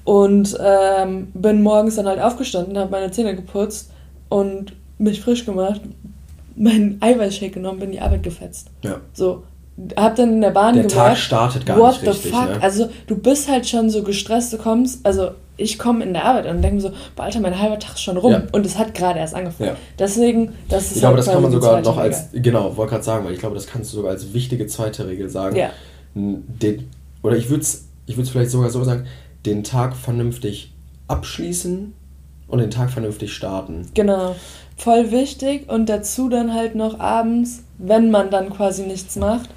[0.06, 3.90] Und ähm, bin morgens dann halt aufgestanden, habe meine Zähne geputzt
[4.30, 5.82] und mich frisch gemacht,
[6.56, 8.68] meinen Eiweißshake genommen, bin in die Arbeit gefetzt.
[8.82, 8.98] Ja.
[9.14, 9.44] So,
[9.96, 12.24] hab dann in der Bahn Der gemerkt, Tag startet gar what nicht richtig.
[12.32, 12.50] the fuck?
[12.50, 12.62] Ne?
[12.62, 16.48] Also du bist halt schon so gestresst, du kommst, also ich komme in der Arbeit
[16.48, 18.44] und denke mir so, boah, Alter, mein halber Tag ist schon rum Ja.
[18.52, 19.70] und es hat gerade erst angefangen.
[19.70, 19.76] Ja.
[19.98, 23.04] Deswegen, das ist Ich glaube, halt das kann man sogar noch als, genau, wollte gerade
[23.04, 25.56] sagen, weil ich glaube, das kannst du sogar als wichtige zweite Regel sagen.
[25.56, 25.70] Ja.
[26.14, 26.90] Den,
[27.22, 29.06] oder ich würde es ich würd's vielleicht sogar so sagen,
[29.46, 30.72] den Tag vernünftig
[31.08, 31.94] abschließen
[32.48, 33.90] und den Tag vernünftig starten.
[33.94, 34.36] Genau.
[34.78, 39.50] Voll wichtig und dazu dann halt noch abends, wenn man dann quasi nichts macht,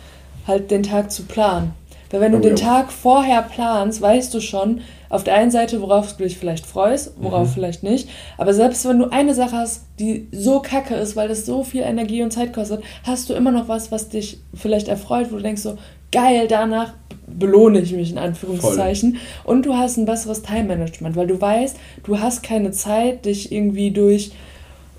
[0.47, 1.73] halt den Tag zu planen.
[2.11, 2.57] Weil wenn du Oh, den.
[2.57, 7.15] Tag vorher planst, weißt du schon, auf der einen Seite, worauf du dich vielleicht freust,
[7.19, 7.53] worauf Mhm.
[7.53, 8.09] vielleicht nicht.
[8.39, 11.83] Aber selbst wenn du eine Sache hast, die so kacke ist, weil das so viel
[11.83, 15.43] Energie und Zeit kostet, hast du immer noch was, was dich vielleicht erfreut, wo du
[15.43, 15.79] denkst so,
[16.13, 16.93] geil, danach
[17.27, 19.19] belohne ich mich in Anführungszeichen.
[19.45, 23.91] Und du hast ein besseres Time-Management, weil du weißt, du hast keine Zeit, dich irgendwie
[23.91, 24.33] durch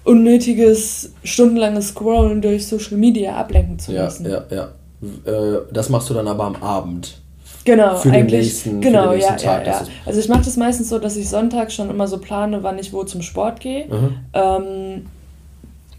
[0.03, 4.29] unnötiges, stundenlanges Scrollen durch Social Media ablenken zu Ja, lassen.
[4.29, 4.69] ja, ja.
[5.25, 7.19] Äh, das machst du dann aber am Abend.
[7.65, 8.43] Genau, Für den eigentlich.
[8.45, 9.85] nächsten- genau, den nächsten ja, Tag, ja, ja.
[10.05, 12.93] Also ich mache das meistens so, dass ich sonntags schon immer so plane, wann ich
[12.93, 13.85] wo zum Sport gehe.
[13.87, 14.15] Mhm.
[14.33, 15.05] Ähm,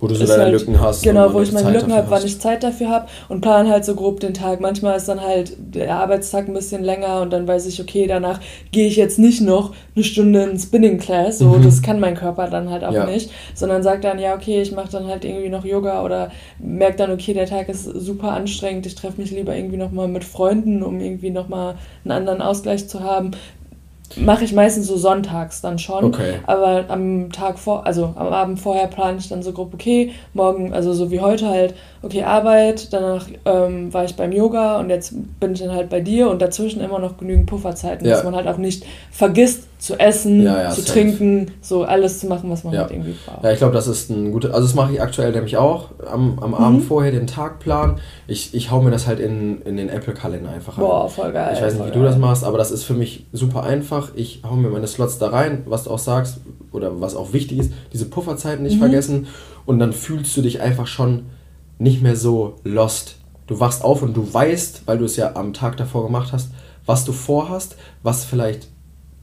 [0.01, 1.03] Wo du so deine halt- Lücken hast.
[1.03, 3.85] Genau, wo ich meine Zeit Lücken habe, wann ich Zeit dafür habe und plan halt
[3.85, 4.61] so grob den Tag.
[4.61, 8.39] Manchmal ist dann halt der Arbeitstag ein bisschen länger und dann weiß ich, okay, danach
[8.71, 11.65] gehe ich jetzt nicht noch eine Stunde in Spinning Class, so Mhm.
[11.65, 13.07] das kann mein Körper dann halt auch Ja.
[13.07, 16.31] nicht, sondern sagt dann, ja, okay, ich mache dann halt irgendwie noch Yoga oder
[16.61, 20.23] merke dann, okay, der Tag ist super anstrengend, ich treffe mich lieber irgendwie nochmal mit
[20.23, 23.33] Freunden, um irgendwie nochmal einen anderen Ausgleich zu haben.
[24.17, 26.05] Mache ich meistens so sonntags dann schon.
[26.05, 26.35] Okay.
[26.47, 30.73] Aber am Tag vor, also am Abend vorher plane ich dann so grob, okay, morgen,
[30.73, 35.13] also so wie heute halt, okay, Arbeit, danach ähm, war ich beim Yoga und jetzt
[35.41, 38.15] bin ich dann halt bei dir und dazwischen immer noch genügend Pufferzeiten, Ja.
[38.15, 40.93] dass man halt auch nicht vergisst zu essen, Ja, ja, zu safe.
[40.93, 42.81] trinken, so alles zu machen, was man Ja.
[42.81, 43.45] halt irgendwie braucht.
[43.45, 44.49] Ja, ich glaube, das ist ein guter.
[44.53, 45.91] Also, das mache ich aktuell nämlich auch.
[46.05, 46.55] Am, am Mhm.
[46.57, 48.01] Abend vorher den Tagplan.
[48.27, 50.85] Ich, ich hau mir das halt in, in den Apple-Kalender einfach rein.
[50.85, 51.53] Boah, voll geil.
[51.55, 52.09] Ich weiß nicht, wie du geil.
[52.09, 54.11] das machst, aber das ist für mich super einfach.
[54.17, 56.39] Ich hau mir meine Slots da rein, was du auch sagst,
[56.73, 58.81] oder was auch wichtig ist, diese Pufferzeiten nicht Mhm.
[58.81, 59.27] vergessen.
[59.65, 61.27] Und dann fühlst du dich einfach schon
[61.79, 63.15] nicht mehr so lost.
[63.47, 66.51] Du wachst auf und du weißt, weil du es ja am Tag davor gemacht hast,
[66.85, 68.67] was du vorhast, was vielleicht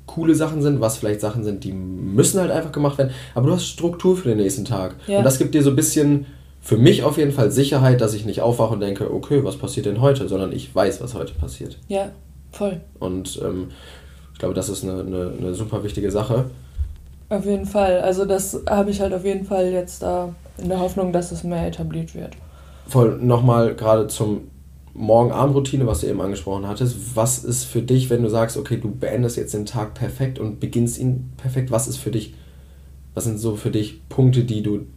[0.06, 3.12] coole Sachen sind, was vielleicht Sachen sind, die müssen halt einfach gemacht werden.
[3.34, 4.96] Aber du hast Struktur für den nächsten Tag.
[5.08, 5.20] Ja.
[5.20, 6.26] Und das gibt dir so ein bisschen,
[6.62, 9.86] für mich auf jeden Fall Sicherheit, dass ich nicht aufwache und denke, okay, was passiert
[9.86, 11.78] denn heute, sondern ich weiß, was heute passiert.
[11.88, 12.10] Ja,
[12.52, 12.82] voll.
[13.00, 13.68] Und ähm,
[14.34, 16.46] ich glaube, das ist eine, eine, eine super wichtige Sache.
[17.30, 18.02] Auf jeden Fall.
[18.02, 21.44] Also das habe ich halt auf jeden Fall jetzt da in der Hoffnung, dass es
[21.44, 22.32] mehr etabliert wird.
[22.88, 24.50] Voll nochmal gerade zum
[24.96, 27.16] Morgen-Abend-Routine, was du eben angesprochen hattest.
[27.16, 30.60] Was ist für dich, wenn du sagst, okay, du beendest jetzt den Tag perfekt und
[30.60, 32.34] beginnst ihn perfekt, was ist für dich,
[33.14, 34.88] was sind so für dich Punkte, die du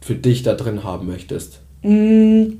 [0.00, 1.60] für dich da drin haben möchtest?
[1.82, 2.58] Mm,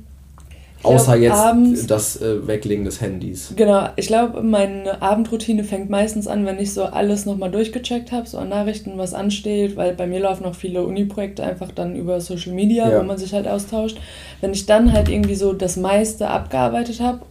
[0.83, 3.53] Außer jetzt abends, das äh, Weglegen des Handys.
[3.55, 8.27] Genau, ich glaube, meine Abendroutine fängt meistens an, wenn ich so alles nochmal durchgecheckt habe,
[8.27, 12.21] so an Nachrichten, was ansteht, weil bei mir laufen auch viele Uni-Projekte einfach dann über
[12.21, 12.99] Social Media, ja.
[12.99, 13.97] wo man sich halt austauscht.
[14.39, 17.21] Wenn ich dann halt irgendwie so das meiste abgearbeitet habe,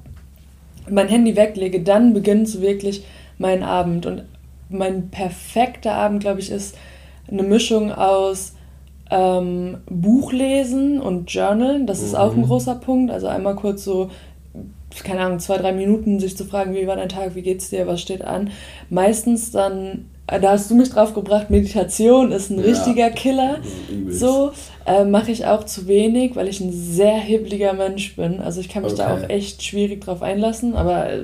[0.88, 3.04] mein Handy weglege, dann beginnt so wirklich
[3.38, 4.06] mein Abend.
[4.06, 4.24] Und
[4.68, 6.76] mein perfekter Abend, glaube ich, ist
[7.30, 8.55] eine Mischung aus
[9.10, 12.18] ähm, Buchlesen und Journalen, das ist mhm.
[12.18, 12.46] auch ein mhm.
[12.46, 13.12] großer Punkt.
[13.12, 14.10] Also einmal kurz so,
[15.04, 17.86] keine Ahnung, zwei, drei Minuten sich zu fragen, wie war dein Tag, wie geht's dir,
[17.86, 18.50] was steht an.
[18.90, 22.64] Meistens dann, äh, da hast du mich drauf gebracht, Meditation ist ein ja.
[22.64, 23.58] richtiger Killer.
[24.08, 24.50] So
[24.86, 28.40] äh, mache ich auch zu wenig, weil ich ein sehr hibbeliger Mensch bin.
[28.40, 29.02] Also ich kann mich okay.
[29.02, 31.20] da auch echt schwierig drauf einlassen, aber äh,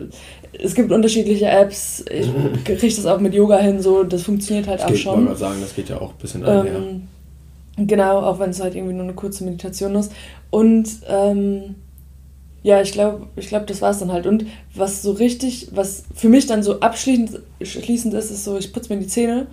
[0.52, 2.04] es gibt unterschiedliche Apps.
[2.10, 2.28] Ich
[2.64, 5.20] kriege das auch mit Yoga hin, so das funktioniert halt das auch geht, schon.
[5.20, 6.76] Ich wollte sagen, das geht ja auch ein bisschen einher.
[6.76, 7.08] Ähm,
[7.86, 10.12] Genau, auch wenn es halt irgendwie nur eine kurze Meditation ist.
[10.50, 11.76] Und ähm,
[12.62, 14.26] ja, ich glaube, ich glaube, das war es dann halt.
[14.26, 18.72] Und was so richtig, was für mich dann so abschließend schließend ist, ist so, ich
[18.72, 19.46] putze mir die Zähne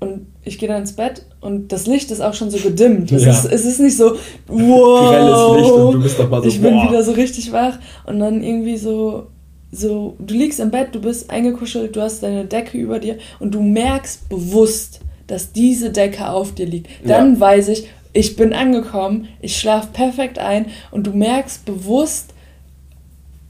[0.00, 3.12] und ich gehe dann ins Bett und das Licht ist auch schon so gedimmt.
[3.12, 3.30] Es, ja.
[3.30, 6.60] ist, es ist nicht so, wow, Grelles Licht und du bist doch mal so, ich
[6.60, 6.88] bin boah.
[6.88, 9.28] wieder so richtig wach und dann irgendwie so,
[9.72, 13.54] so, du liegst im Bett, du bist eingekuschelt, du hast deine Decke über dir und
[13.54, 16.88] du merkst bewusst, dass diese Decke auf dir liegt.
[17.04, 17.40] Dann ja.
[17.40, 22.32] weiß ich, ich bin angekommen, ich schlafe perfekt ein und du merkst bewusst,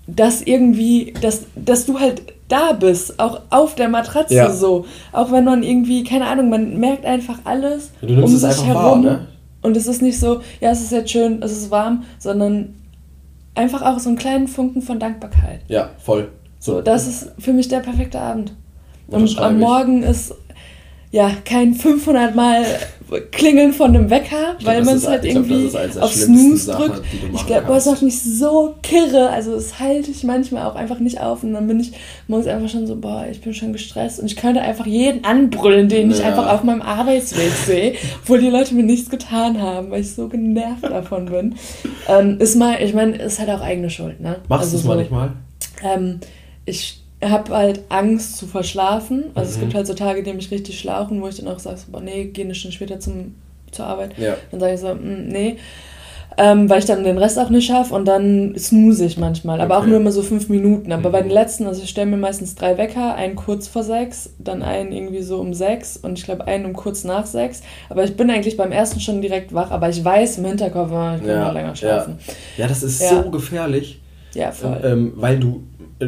[0.06, 4.52] dass irgendwie, dass, dass du halt da bist, auch auf der Matratze ja.
[4.52, 4.86] so.
[5.12, 8.82] Auch wenn man irgendwie, keine Ahnung, man merkt einfach alles du nimmst um sich herum.
[8.84, 9.26] Wahr, ne?
[9.62, 12.74] Und es ist nicht so, ja, es ist jetzt schön, es ist warm, sondern
[13.56, 15.60] einfach auch so einen kleinen Funken von Dankbarkeit.
[15.66, 16.28] Ja, voll.
[16.60, 18.52] So, das ist für mich der perfekte Abend.
[19.08, 20.34] Und am Morgen ist
[21.16, 22.66] ja, kein 500 Mal
[23.32, 27.02] Klingeln von einem Wecker, glaub, weil man es halt irgendwie glaub, auf Snooze drückt.
[27.32, 29.30] Ich glaube, das macht mich so kirre.
[29.30, 31.92] Also das halte ich manchmal auch einfach nicht auf und dann bin ich
[32.28, 35.88] morgens einfach schon so, boah, ich bin schon gestresst und ich könnte einfach jeden anbrüllen,
[35.88, 36.18] den ja.
[36.18, 40.14] ich einfach auf meinem Arbeitsweg sehe, obwohl die Leute mir nichts getan haben, weil ich
[40.14, 41.54] so genervt davon bin.
[42.08, 44.40] Ähm, ist mal, ich meine, ist halt auch eigene Schuld, ne?
[44.48, 45.32] Machst also du es so, manchmal?
[45.82, 46.20] Ähm,
[46.66, 49.24] ich habe halt Angst zu verschlafen.
[49.34, 49.54] Also mhm.
[49.54, 51.90] es gibt halt so Tage, die mich richtig schlauchen, wo ich dann auch sage, so,
[51.90, 53.34] boah, nee, geh eine Stunde später zum,
[53.70, 54.18] zur Arbeit.
[54.18, 54.36] Ja.
[54.50, 55.56] Dann sage ich so, mm, nee.
[56.38, 59.78] Ähm, weil ich dann den Rest auch nicht schaffe und dann snooze ich manchmal, aber
[59.78, 59.84] okay.
[59.84, 60.92] auch nur immer so fünf Minuten.
[60.92, 61.12] Aber mhm.
[61.12, 64.62] bei den letzten, also ich stelle mir meistens drei Wecker, einen kurz vor sechs, dann
[64.62, 67.62] einen irgendwie so um sechs und ich glaube einen um kurz nach sechs.
[67.88, 71.14] Aber ich bin eigentlich beim ersten schon direkt wach, aber ich weiß im Hinterkopf, oh,
[71.14, 71.46] ich kann ja.
[71.46, 72.18] noch länger schlafen.
[72.26, 73.22] Ja, ja das ist ja.
[73.22, 74.02] so gefährlich.
[74.34, 74.78] Ja, voll.
[74.84, 75.62] Ähm, weil du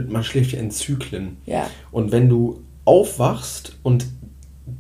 [0.09, 1.39] man schläft ja in Zyklen.
[1.47, 1.69] Ja.
[1.91, 4.07] Und wenn du aufwachst und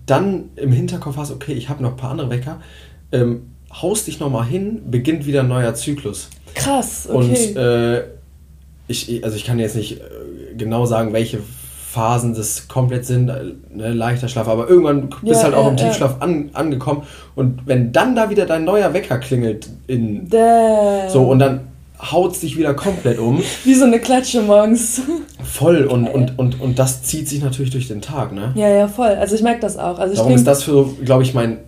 [0.06, 2.60] dann im Hinterkopf hast, okay, ich habe noch ein paar andere Wecker,
[3.12, 6.30] ähm, haust dich nochmal hin, beginnt wieder ein neuer Zyklus.
[6.54, 7.16] Krass, okay.
[7.16, 8.04] Und äh,
[8.86, 10.04] ich, also ich kann jetzt nicht äh,
[10.56, 11.40] genau sagen, welche
[11.90, 15.70] Phasen das komplett sind, äh, ne, leichter Schlaf, aber irgendwann bist ja, halt auch ja,
[15.70, 16.18] im Tiefschlaf ja.
[16.20, 17.02] an, angekommen
[17.34, 21.08] und wenn dann da wieder dein neuer Wecker klingelt in Damn.
[21.08, 21.60] so und dann
[22.00, 23.42] haut sich wieder komplett um.
[23.64, 25.02] Wie so eine Klatsche morgens.
[25.42, 28.52] Voll und, und, und, und das zieht sich natürlich durch den Tag, ne?
[28.54, 29.08] Ja, ja, voll.
[29.08, 29.98] Also ich merke das auch.
[29.98, 31.58] Also Darum ist das für, glaube ich, mein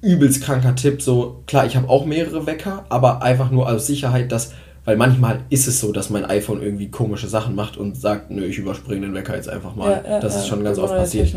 [0.00, 1.02] übelst kranker Tipp.
[1.02, 4.52] So, klar, ich habe auch mehrere Wecker, aber einfach nur aus Sicherheit, dass,
[4.84, 8.44] weil manchmal ist es so, dass mein iPhone irgendwie komische Sachen macht und sagt, nö,
[8.46, 10.02] ich überspringe den Wecker jetzt einfach mal.
[10.04, 11.34] Ja, ja, das ist schon ganz oft passiert.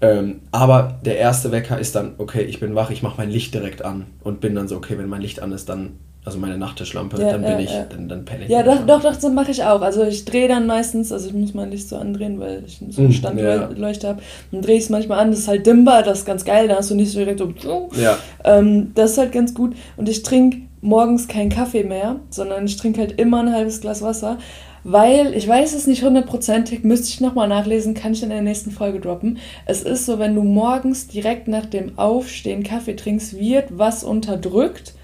[0.00, 3.54] Ähm, aber der erste Wecker ist dann, okay, ich bin wach, ich mache mein Licht
[3.54, 5.92] direkt an und bin dann so, okay, wenn mein Licht an ist, dann
[6.24, 8.50] also meine Nachttischlampe, ja, dann bin ich, dann, dann penne ich.
[8.50, 9.82] Ja, doch, doch, doch, das mache ich auch.
[9.82, 13.00] Also ich drehe dann meistens, also ich muss mein Licht so andrehen, weil ich so
[13.00, 14.22] eine hm, Standleuchte habe.
[14.52, 16.76] Dann drehe ich es manchmal an, das ist halt dimmbar, das ist ganz geil, da
[16.76, 17.88] hast du nicht so direkt so.
[18.00, 18.18] Ja.
[18.44, 19.74] Ähm, das ist halt ganz gut.
[19.96, 24.00] Und ich trinke morgens keinen Kaffee mehr, sondern ich trinke halt immer ein halbes Glas
[24.00, 24.38] Wasser.
[24.84, 28.70] Weil, ich weiß es nicht hundertprozentig, müsste ich nochmal nachlesen, kann ich in der nächsten
[28.70, 29.38] Folge droppen.
[29.66, 34.94] Es ist so, wenn du morgens direkt nach dem Aufstehen Kaffee trinkst, wird was unterdrückt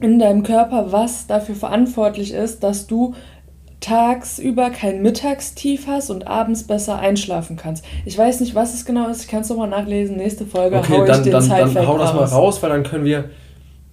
[0.00, 3.14] in deinem Körper, was dafür verantwortlich ist, dass du
[3.80, 7.84] tagsüber kein Mittagstief hast und abends besser einschlafen kannst.
[8.04, 9.22] Ich weiß nicht, was es genau ist.
[9.22, 10.16] Ich kann es nochmal nachlesen.
[10.16, 12.82] Nächste Folge okay, hau dann, ich den dann, dann hau das mal raus, weil dann
[12.82, 13.26] können wir,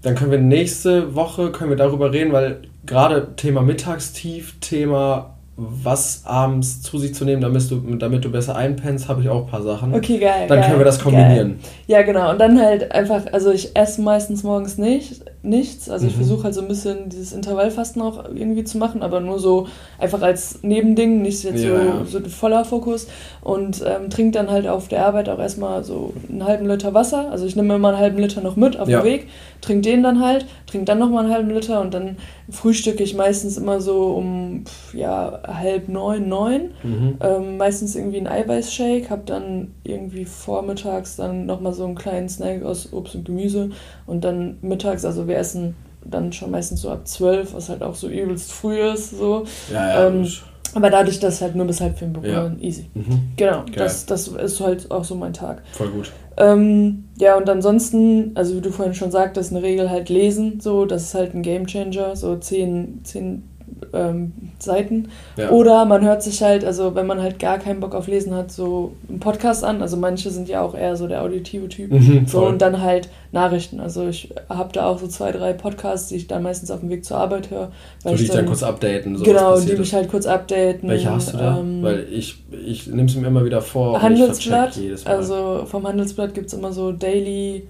[0.02, 6.24] dann können wir nächste Woche können wir darüber reden, weil gerade Thema Mittagstief, Thema was
[6.26, 9.50] abends zu sich zu nehmen, damit du, damit du besser einpennst, habe ich auch ein
[9.50, 9.94] paar Sachen.
[9.94, 10.48] Okay, geil.
[10.50, 11.60] Dann geil, können wir das kombinieren.
[11.62, 11.72] Geil.
[11.88, 12.30] Ja, genau.
[12.32, 15.24] Und dann halt einfach, also ich esse meistens morgens nicht.
[15.46, 15.90] Nichts.
[15.90, 16.18] Also ich Mhm.
[16.18, 19.68] versuche halt so ein bisschen dieses Intervallfasten auch irgendwie zu machen, aber nur so
[20.00, 22.06] einfach als Nebending, nicht jetzt Ja, so, ja.
[22.06, 23.08] so voller Fokus.
[23.42, 27.30] Und ähm, trinke dann halt auf der Arbeit auch erstmal so einen halben Liter Wasser.
[27.32, 29.02] Also ich nehme immer einen halben Liter noch mit auf Ja.
[29.02, 29.28] dem Weg,
[29.62, 32.18] trinke den dann halt, trinke dann nochmal einen halben Liter und dann
[32.50, 36.62] frühstücke ich meistens immer so um ja, halb neun, neun.
[36.84, 37.18] Mhm.
[37.22, 42.64] Ähm, meistens irgendwie einen Eiweißshake, habe dann irgendwie vormittags dann nochmal so einen kleinen Snack
[42.64, 43.70] aus Obst und Gemüse
[44.06, 47.96] und dann mittags, also wir essen dann schon meistens so ab 12, was halt auch
[47.96, 49.46] so übelst früh ist, so.
[49.72, 50.08] Ja, ja.
[50.08, 50.28] Ähm,
[50.76, 52.22] aber dadurch, dass halt nur bis halb fünf Ja.
[52.22, 52.86] berühren, easy.
[52.94, 53.30] mhm.
[53.38, 53.74] Genau, Geil.
[53.76, 55.64] das, das ist halt auch so mein Tag.
[55.72, 56.12] Voll gut.
[56.38, 60.86] Ähm, ja, und ansonsten, also wie du vorhin schon sagtest, eine Regel halt lesen, so,
[60.86, 63.44] das ist halt ein Gamechanger, so zehn, zehn
[63.94, 65.10] ähm, Seiten.
[65.38, 65.50] Ja.
[65.52, 68.52] Oder man hört sich halt, also wenn man halt gar keinen Bock auf Lesen hat,
[68.52, 69.82] so einen Podcast an.
[69.82, 71.92] Also manche sind ja auch eher so der auditive Typ.
[71.92, 73.80] Mhm, so und dann halt Nachrichten.
[73.80, 76.90] Also ich habe da auch so zwei, drei Podcasts, die ich dann meistens auf dem
[76.90, 77.72] Weg zur Arbeit höre.
[78.04, 79.18] So ich dich dann kurz updaten.
[79.18, 80.90] So genau, die mich halt kurz updaten.
[80.90, 81.60] Welche hast du da?
[81.60, 84.02] Ähm, Weil ich, ich nehme es mir immer wieder vor.
[84.02, 87.68] Handelsblatt, also vom Handelsblatt gibt es immer so Daily,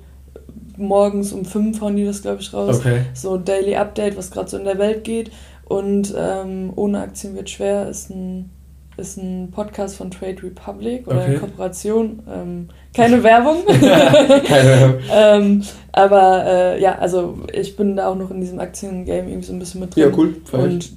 [0.77, 2.79] morgens um fünf hauen die das, glaube ich, raus.
[2.79, 3.01] Okay.
[3.13, 5.31] So Daily Update, was gerade so in der Welt geht.
[5.65, 8.49] Und ähm, Ohne Aktien wird schwer ist ein,
[8.97, 11.37] ist ein Podcast von Trade Republic oder Okay.
[11.37, 12.19] Kooperation.
[12.31, 13.57] Ähm, keine Werbung.
[14.45, 19.45] Keine- ähm, aber äh, ja, also ich bin da auch noch in diesem Aktiengame irgendwie
[19.47, 20.03] so ein bisschen mit drin.
[20.11, 20.35] Ja, cool.
[20.53, 20.91] Und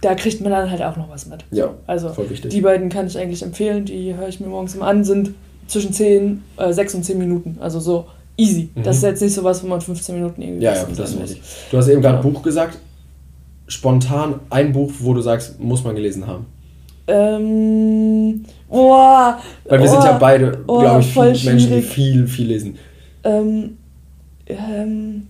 [0.00, 1.44] da kriegt man dann halt auch noch was mit.
[1.50, 2.50] Ja, Also voll wichtig.
[2.50, 5.30] die beiden kann ich eigentlich empfehlen, die höre ich mir morgens immer an, sind
[5.66, 7.56] zwischen 10, äh, 6 und 10 Minuten.
[7.60, 8.04] Also so
[8.36, 8.68] easy.
[8.74, 8.82] Mhm.
[8.82, 11.38] Das ist jetzt nicht so was, wo man 15 Minuten irgendwie Ja, ja, das ist.
[11.70, 12.30] Du hast eben gerade Genau.
[12.34, 12.76] Buch gesagt.
[13.66, 16.46] Spontan ein Buch, wo du sagst, muss man gelesen haben.
[17.06, 22.26] Ähm, boah, Weil wir oh, sind ja beide, oh, glaube ich, viele Menschen, die viel,
[22.26, 22.78] viel lesen.
[23.24, 23.76] Ähm,
[24.46, 25.26] ähm,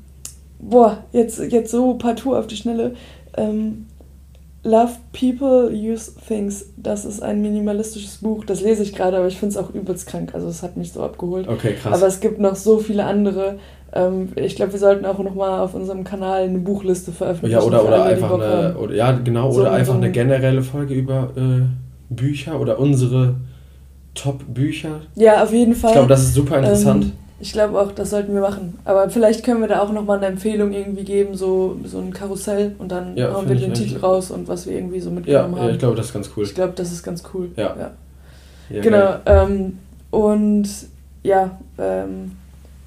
[0.59, 2.95] boah, jetzt, jetzt so partout auf die Schnelle.
[3.37, 3.87] Ähm,
[4.63, 6.67] Love People, Use Things.
[6.77, 8.45] Das ist ein minimalistisches Buch.
[8.47, 10.31] Das lese ich gerade, aber ich finde es auch übelst krank.
[10.33, 11.49] Also es hat mich so abgeholt.
[11.49, 11.93] Okay, krass.
[11.93, 13.59] Aber es gibt noch so viele andere.
[13.97, 17.61] Ähm, ich glaube, wir sollten auch nochmal auf unserem Kanal eine Buchliste veröffentlichen.
[17.61, 20.13] ja, oder, oder einfach eine, oder, ja, genau, So oder ein- einfach so eine ein-
[20.13, 21.63] generelle Folge über äh,
[22.13, 23.37] Bücher oder unsere
[24.15, 25.01] Top-Bücher.
[25.17, 25.91] Ja, auf jeden Fall.
[25.91, 27.05] Ich glaube, das ist super interessant.
[27.05, 28.79] Ähm, ich glaube auch, das sollten wir machen.
[28.85, 32.75] Aber vielleicht können wir da auch nochmal eine Empfehlung irgendwie geben, so, so ein Karussell
[32.79, 35.57] und dann Ja, hauen wir den Titel raus und was wir irgendwie so ja, mitgenommen
[35.57, 35.71] ja, haben.
[35.73, 36.45] ich glaube, das ist ganz cool.
[36.45, 37.51] Ich glaube, das ist ganz cool.
[37.57, 37.75] Ja.
[37.79, 37.91] ja.
[38.71, 39.15] Ja, Genau.
[39.27, 39.79] Ähm,
[40.11, 40.69] und
[41.23, 42.33] ja, ähm,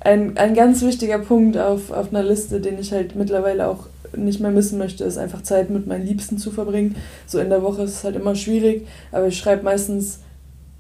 [0.08, 4.39] ein, ein ganz wichtiger Punkt auf, auf einer Liste, den ich halt mittlerweile auch nicht
[4.39, 6.96] mehr missen möchte, ist einfach Zeit mit meinen Liebsten zu verbringen.
[7.26, 10.20] So in der Woche ist es halt immer schwierig, aber ich schreibe meistens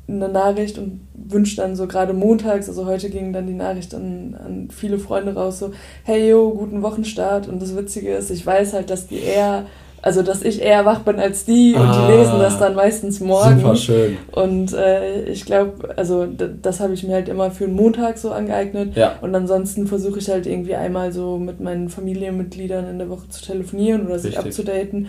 [0.07, 4.37] eine Nachricht und wünsche dann so gerade montags, also heute ging dann die Nachricht an,
[4.41, 5.71] an viele Freunde raus, so,
[6.05, 7.49] hey yo, guten Wochenstart.
[7.49, 9.65] Und das Witzige ist, ich weiß halt, dass die eher,
[10.07, 13.19] also dass ich eher wach bin als die und Ah, die lesen das dann meistens
[13.19, 13.59] morgen.
[13.59, 14.17] Super schön.
[14.31, 18.31] Und äh, ich glaube, also das habe ich mir halt immer für einen Montag so
[18.31, 18.95] angeeignet.
[18.95, 19.15] Ja.
[19.19, 23.43] Und ansonsten versuche ich halt irgendwie einmal so mit meinen Familienmitgliedern in der Woche zu
[23.43, 24.45] telefonieren oder sich Richtig.
[24.45, 25.07] abzudaten.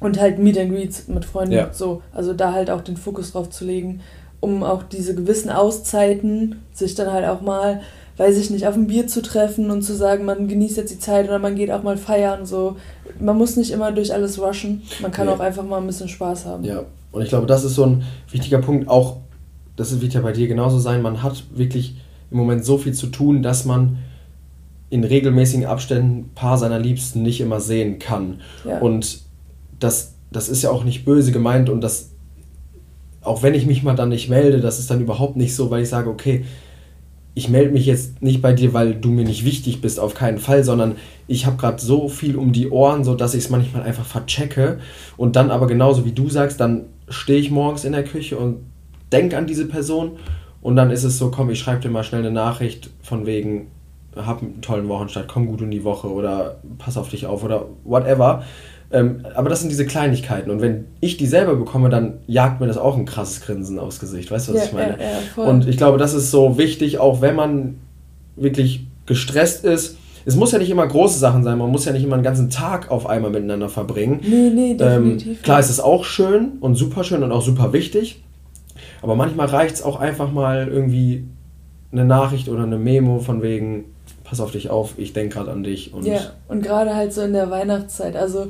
[0.00, 1.52] Und halt Meet and Greets mit Freunden.
[1.52, 1.68] Ja.
[1.72, 4.00] So, also da halt auch den Fokus drauf zu legen,
[4.40, 7.80] um auch diese gewissen Auszeiten sich dann halt auch mal,
[8.16, 10.98] weiß ich nicht, auf ein Bier zu treffen und zu sagen, man genießt jetzt die
[10.98, 12.44] Zeit oder man geht auch mal feiern.
[12.46, 12.76] So,
[13.18, 14.82] man muss nicht immer durch alles rushen.
[15.00, 15.32] Man kann Nee.
[15.32, 16.64] auch einfach mal ein bisschen Spaß haben.
[16.64, 18.88] Ja, und ich glaube, das ist so ein wichtiger Punkt.
[18.88, 19.16] Auch,
[19.76, 21.00] das wird ja bei dir genauso sein.
[21.02, 21.96] Man hat wirklich
[22.30, 23.98] im Moment so viel zu tun, dass man
[24.90, 28.40] in regelmäßigen Abständen ein paar seiner Liebsten nicht immer sehen kann.
[28.64, 28.80] Ja.
[28.80, 29.20] Und
[29.78, 32.10] das, das ist ja auch nicht böse gemeint und das,
[33.22, 35.82] auch wenn ich mich mal dann nicht melde, das ist dann überhaupt nicht so, weil
[35.82, 36.44] ich sage, okay,
[37.34, 40.38] ich melde mich jetzt nicht bei dir, weil du mir nicht wichtig bist, auf keinen
[40.38, 40.96] Fall, sondern
[41.28, 44.80] ich habe gerade so viel um die Ohren, so dass ich es manchmal einfach verchecke
[45.16, 48.58] und dann aber genauso wie du sagst, dann stehe ich morgens in der Küche und
[49.12, 50.12] denk an diese Person
[50.60, 53.68] und dann ist es so, komm, ich schreibe dir mal schnell eine Nachricht von wegen,
[54.16, 57.66] hab einen tollen Wochenstart, komm gut in die Woche oder pass auf dich auf oder
[57.84, 58.44] whatever.
[58.92, 62.66] Ähm, aber das sind diese Kleinigkeiten und wenn ich die selber bekomme, dann jagt mir
[62.66, 64.96] das auch ein krasses Grinsen aufs Gesicht, weißt du, was Ja, ich meine?
[64.98, 67.76] ja, ja, und ich glaube, das ist so wichtig, auch wenn man
[68.34, 69.96] wirklich gestresst ist.
[70.26, 72.50] Es muss ja nicht immer große Sachen sein, man muss ja nicht immer einen ganzen
[72.50, 74.20] Tag auf einmal miteinander verbringen.
[74.22, 74.76] Nee, nee, Ähm,
[75.18, 75.42] definitiv.
[75.42, 78.22] klar ist es auch schön und super schön und auch super wichtig,
[79.02, 81.24] aber manchmal reicht es auch einfach mal irgendwie
[81.92, 83.84] eine Nachricht oder eine Memo von wegen,
[84.24, 86.18] pass auf dich auf, ich denke gerade an dich und ja,
[86.48, 88.14] und gerade halt so in der Weihnachtszeit.
[88.16, 88.48] Also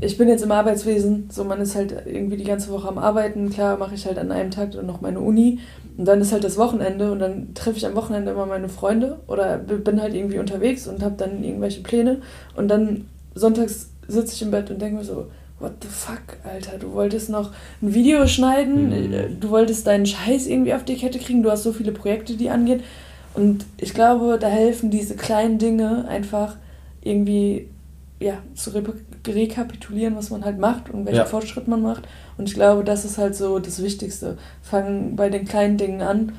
[0.00, 3.50] ich bin jetzt im Arbeitswesen, so man ist halt irgendwie die ganze Woche am Arbeiten.
[3.50, 5.60] Klar mache ich halt an einem Tag dann noch meine Uni.
[5.96, 9.20] Und dann ist halt das Wochenende und dann treffe ich am Wochenende immer meine Freunde
[9.28, 12.20] oder bin halt irgendwie unterwegs und habe dann irgendwelche Pläne.
[12.56, 15.28] Und dann sonntags sitze ich im Bett und denke mir so,
[15.60, 19.40] what the fuck, Alter, du wolltest noch ein Video schneiden, mhm.
[19.40, 22.50] du wolltest deinen Scheiß irgendwie auf die Kette kriegen, du hast so viele Projekte, die
[22.50, 22.82] angehen.
[23.34, 26.56] Und ich glaube, da helfen diese kleinen Dinge einfach
[27.02, 27.68] irgendwie
[28.24, 28.82] ja, zu re
[29.26, 31.24] rekapitulieren, was man halt macht und welchen ja.
[31.26, 32.04] Fortschritt man macht.
[32.38, 34.38] Und ich glaube, das ist halt so das Wichtigste.
[34.62, 36.32] Fang bei den kleinen Dingen an,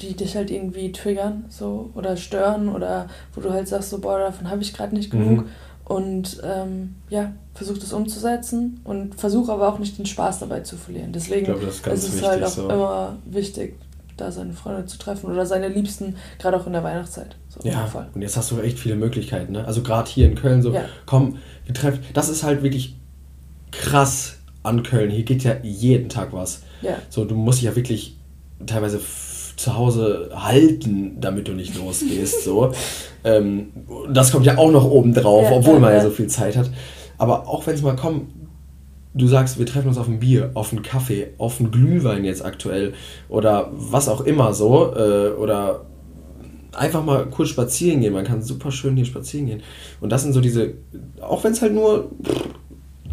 [0.00, 4.18] die dich halt irgendwie triggern so oder stören oder wo du halt sagst, so, boah,
[4.18, 5.44] davon habe ich gerade nicht genug.
[5.44, 5.48] Mhm.
[5.84, 10.76] Und ähm, ja, versuch das umzusetzen und versuch aber auch nicht den Spaß dabei zu
[10.76, 11.12] verlieren.
[11.12, 12.68] Deswegen glaub, ist, ist es halt auch so.
[12.68, 13.76] immer wichtig,
[14.16, 17.36] da seine Freunde zu treffen oder seine Liebsten, gerade auch in der Weihnachtszeit.
[17.48, 19.52] So ja, und jetzt hast du echt viele Möglichkeiten.
[19.52, 19.64] Ne?
[19.64, 20.84] Also gerade hier in Köln so, ja.
[21.04, 22.00] komm, wir treffen.
[22.14, 22.96] Das ist halt wirklich
[23.72, 25.10] krass an Köln.
[25.10, 26.62] Hier geht ja jeden Tag was.
[26.82, 26.96] Ja.
[27.08, 28.16] So, du musst dich ja wirklich
[28.64, 29.00] teilweise
[29.56, 32.44] zu Hause halten, damit du nicht losgehst.
[32.44, 32.72] so.
[33.24, 33.72] Ähm,
[34.08, 36.70] das kommt ja auch noch oben drauf, ja, obwohl man ja so viel Zeit hat.
[37.18, 38.28] Aber auch wenn es mal kommt,
[39.16, 42.44] du sagst, wir treffen uns auf ein Bier, auf einen Kaffee, auf einen Glühwein jetzt
[42.44, 42.94] aktuell
[43.28, 45.86] oder was auch immer so äh, oder
[46.72, 48.12] einfach mal kurz spazieren gehen.
[48.12, 49.62] Man kann super schön hier spazieren gehen.
[50.00, 50.74] Und das sind so diese,
[51.20, 52.10] auch wenn es halt nur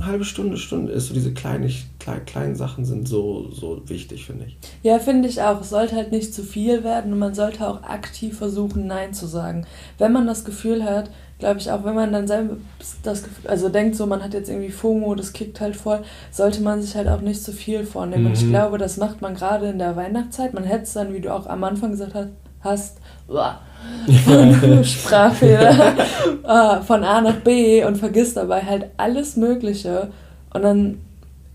[0.03, 4.25] eine halbe Stunde, Stunde ist, so diese kleinen, kleinen, kleinen Sachen sind so, so wichtig,
[4.25, 4.57] finde ich.
[4.83, 5.61] Ja, finde ich auch.
[5.61, 9.25] Es sollte halt nicht zu viel werden und man sollte auch aktiv versuchen, Nein zu
[9.25, 9.65] sagen.
[9.97, 12.57] Wenn man das Gefühl hat, glaube ich, auch wenn man dann selbst
[13.03, 16.61] das Gefühl, also denkt so, man hat jetzt irgendwie FOMO, das kickt halt voll, sollte
[16.61, 18.23] man sich halt auch nicht zu viel vornehmen.
[18.23, 18.27] Mhm.
[18.27, 18.49] Und ich mhm.
[18.51, 20.53] glaube, das macht man gerade in der Weihnachtszeit.
[20.53, 22.29] Man hätte es dann, wie du auch am Anfang gesagt hast,
[24.25, 25.95] von Sprachfehler
[26.43, 30.09] ah, von A nach B und vergisst dabei halt alles Mögliche.
[30.53, 31.01] Und dann,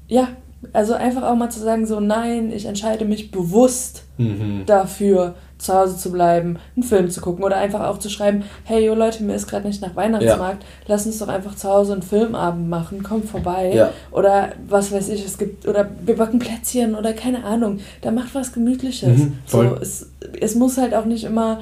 [0.09, 0.29] ja,
[0.73, 4.65] also einfach auch mal zu sagen, so nein, ich entscheide mich bewusst mhm.
[4.67, 8.85] dafür, zu Hause zu bleiben, einen Film zu gucken oder einfach auch zu schreiben, hey
[8.85, 10.69] yo Leute, mir ist gerade nicht nach Weihnachtsmarkt, ja.
[10.87, 13.73] lass uns doch einfach zu Hause einen Filmabend machen, komm vorbei.
[13.75, 13.91] Ja.
[14.11, 18.35] Oder was weiß ich, es gibt, oder wir backen Plätzchen oder keine Ahnung, da macht
[18.35, 19.19] was Gemütliches.
[19.19, 21.61] Mhm, so, es, es muss halt auch nicht immer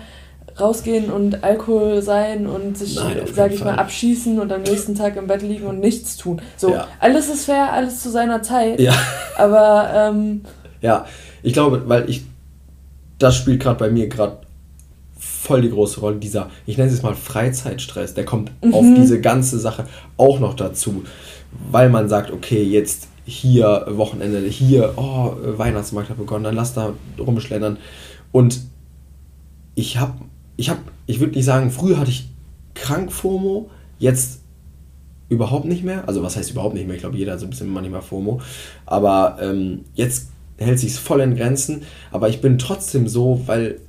[0.58, 2.94] rausgehen und Alkohol sein und sich,
[3.34, 3.72] sage ich Fall.
[3.74, 6.40] mal, abschießen und am nächsten Tag im Bett liegen und nichts tun.
[6.56, 6.86] So, ja.
[6.98, 8.80] alles ist fair, alles zu seiner Zeit.
[8.80, 8.94] Ja.
[9.36, 10.42] Aber, ähm,
[10.80, 11.06] Ja,
[11.42, 12.24] ich glaube, weil ich,
[13.18, 14.38] das spielt gerade bei mir gerade
[15.18, 18.74] voll die große Rolle, dieser, ich nenne es mal Freizeitstress, der kommt mhm.
[18.74, 19.86] auf diese ganze Sache
[20.16, 21.04] auch noch dazu,
[21.70, 26.92] weil man sagt, okay, jetzt hier Wochenende, hier, oh, Weihnachtsmarkt hat begonnen, dann lass da
[27.18, 27.78] rumschlendern.
[28.30, 28.60] Und
[29.74, 30.14] ich habe
[30.56, 32.28] ich habe, ich würde nicht sagen, früher hatte ich
[32.74, 34.40] krank FOMO, jetzt
[35.28, 36.08] überhaupt nicht mehr.
[36.08, 36.96] Also was heißt überhaupt nicht mehr?
[36.96, 38.40] Ich glaube, jeder hat so ein bisschen manchmal FOMO.
[38.86, 41.82] Aber ähm, jetzt hält sich voll in Grenzen.
[42.10, 43.80] Aber ich bin trotzdem so, weil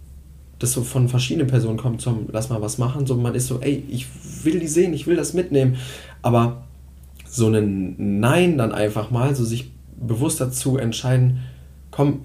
[0.60, 3.06] das so von verschiedenen Personen kommt, zum lass mal was machen.
[3.06, 4.08] So man ist so, ey, ich
[4.44, 5.78] will die sehen, ich will das mitnehmen.
[6.22, 6.64] Aber
[7.30, 11.40] so ein Nein dann einfach mal, so sich bewusst dazu entscheiden,
[11.92, 12.22] komm,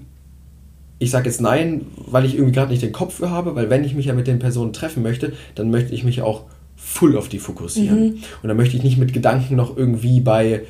[0.99, 3.83] ich sage jetzt nein, weil ich irgendwie gerade nicht den Kopf für habe, weil wenn
[3.83, 6.43] ich mich ja mit den Personen treffen möchte, dann möchte ich mich auch
[6.75, 8.03] full auf die fokussieren.
[8.03, 8.09] Mhm.
[8.41, 10.61] Und dann möchte ich nicht mit Gedanken noch irgendwie bei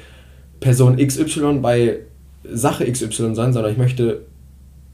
[0.59, 1.99] Person XY, bei
[2.43, 4.21] Sache XY sein, sondern ich möchte,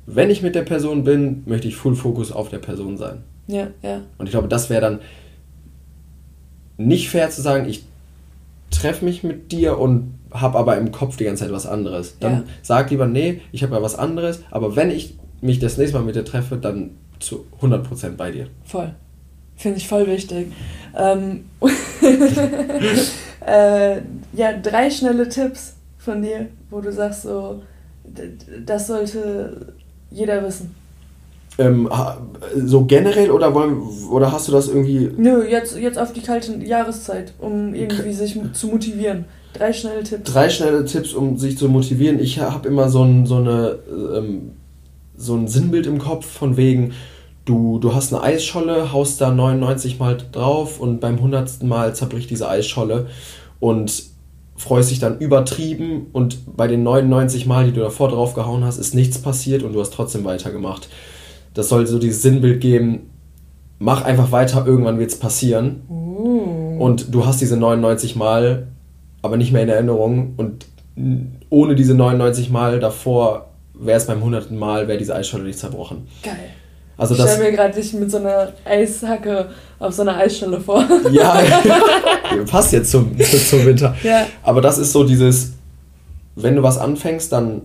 [0.05, 3.23] wenn ich mit der Person bin, möchte ich full Fokus auf der Person sein.
[3.47, 4.01] Ja, ja.
[4.17, 4.99] Und ich glaube, das wäre dann
[6.77, 7.83] nicht fair zu sagen, ich
[8.71, 12.17] treffe mich mit dir und habe aber im Kopf die ganze Zeit was anderes.
[12.19, 12.43] Dann ja.
[12.61, 16.03] sag lieber, nee, ich habe ja was anderes, aber wenn ich mich das nächste Mal
[16.05, 18.47] mit dir treffe, dann zu 100% bei dir.
[18.63, 18.93] Voll.
[19.55, 20.53] Finde ich voll wichtig.
[20.97, 21.45] Ähm,
[23.45, 23.97] äh,
[24.33, 27.61] ja, drei schnelle Tipps von dir, wo du sagst, so,
[28.65, 29.73] das sollte
[30.09, 30.73] jeder wissen.
[31.59, 31.89] Ähm,
[32.55, 35.11] so generell oder, wollen, oder hast du das irgendwie.
[35.17, 39.25] Nö, jetzt, jetzt auf die kalte Jahreszeit, um irgendwie sich zu motivieren.
[39.53, 40.31] Drei schnelle Tipps.
[40.31, 42.19] Drei schnelle Tipps, um sich zu motivieren.
[42.19, 44.51] Ich habe immer so, ein, so eine ähm,
[45.19, 46.93] so ein Sinnbild im Kopf von wegen,
[47.45, 51.63] du, du hast eine Eisscholle, haust da 99 Mal drauf und beim 100.
[51.63, 53.07] Mal zerbricht diese Eisscholle
[53.59, 54.03] und
[54.59, 58.77] freust dich dann übertrieben und bei den 99 Mal, die du davor drauf gehauen hast,
[58.77, 60.89] ist nichts passiert und du hast trotzdem weitergemacht.
[61.53, 63.09] Das soll so dieses Sinnbild geben,
[63.79, 65.83] mach einfach weiter, irgendwann wird es passieren.
[65.87, 66.81] Mm.
[66.81, 68.67] Und du hast diese 99 Mal
[69.21, 70.65] aber nicht mehr in Erinnerung und
[71.49, 76.07] ohne diese 99 Mal davor wäre es beim hunderten Mal, wäre diese Eisscholle nicht zerbrochen.
[76.21, 76.35] Geil.
[76.99, 80.83] Also ich stelle mir gerade dich mit so einer Eishacke auf so einer Eisschale vor.
[81.11, 81.41] Ja,
[82.51, 83.95] passt jetzt zum, zum Winter.
[84.03, 84.27] Ja.
[84.43, 85.53] Aber das ist so dieses,
[86.35, 87.61] wenn du was anfängst, dann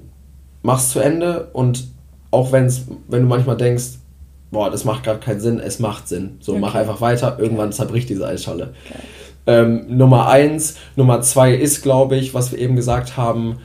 [0.62, 1.88] machst zu Ende und
[2.30, 3.98] auch wenn's, wenn du manchmal denkst,
[4.52, 6.36] boah, das macht gerade keinen Sinn, es macht Sinn.
[6.38, 6.60] So, okay.
[6.60, 8.72] mach einfach weiter, irgendwann zerbricht diese Eisschale.
[8.86, 9.00] Okay.
[9.46, 10.76] Ähm, Nummer eins.
[10.94, 13.58] Nummer zwei ist, glaube ich, was wir eben gesagt haben,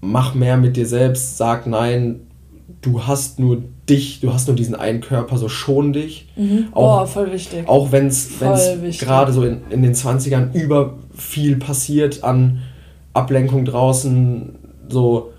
[0.00, 2.25] mach mehr mit dir selbst, sag nein,
[2.80, 6.28] du hast nur dich, du hast nur diesen einen Körper, so schon dich.
[6.36, 6.68] Mhm.
[6.72, 7.68] Auch, Boah, voll wichtig.
[7.68, 8.38] Auch wenn es
[8.98, 12.62] gerade so in, in den 20ern über viel passiert an
[13.12, 14.56] Ablenkung draußen,
[14.88, 15.32] so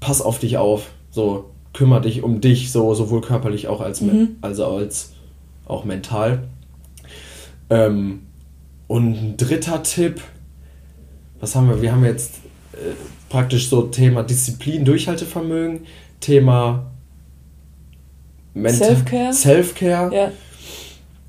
[0.00, 4.36] pass auf dich auf, so kümmere dich um dich, so sowohl körperlich auch als, mhm.
[4.40, 5.12] also als
[5.66, 6.42] auch mental.
[7.70, 8.22] Ähm,
[8.88, 10.20] und ein dritter Tipp,
[11.40, 11.80] was haben wir?
[11.80, 12.34] Wir haben jetzt
[12.74, 12.92] äh,
[13.30, 15.86] praktisch so Thema Disziplin, Durchhaltevermögen,
[16.22, 16.90] Thema
[18.54, 19.32] Self-Care.
[19.32, 20.14] Self-Care.
[20.14, 20.32] Ja.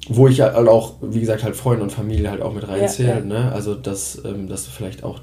[0.09, 3.09] Wo ich halt auch, wie gesagt, halt Freunde und Familie halt auch mit reinzähle.
[3.09, 3.25] Ja, ja.
[3.25, 3.51] Ne?
[3.51, 5.19] Also, dass, ähm, dass du vielleicht auch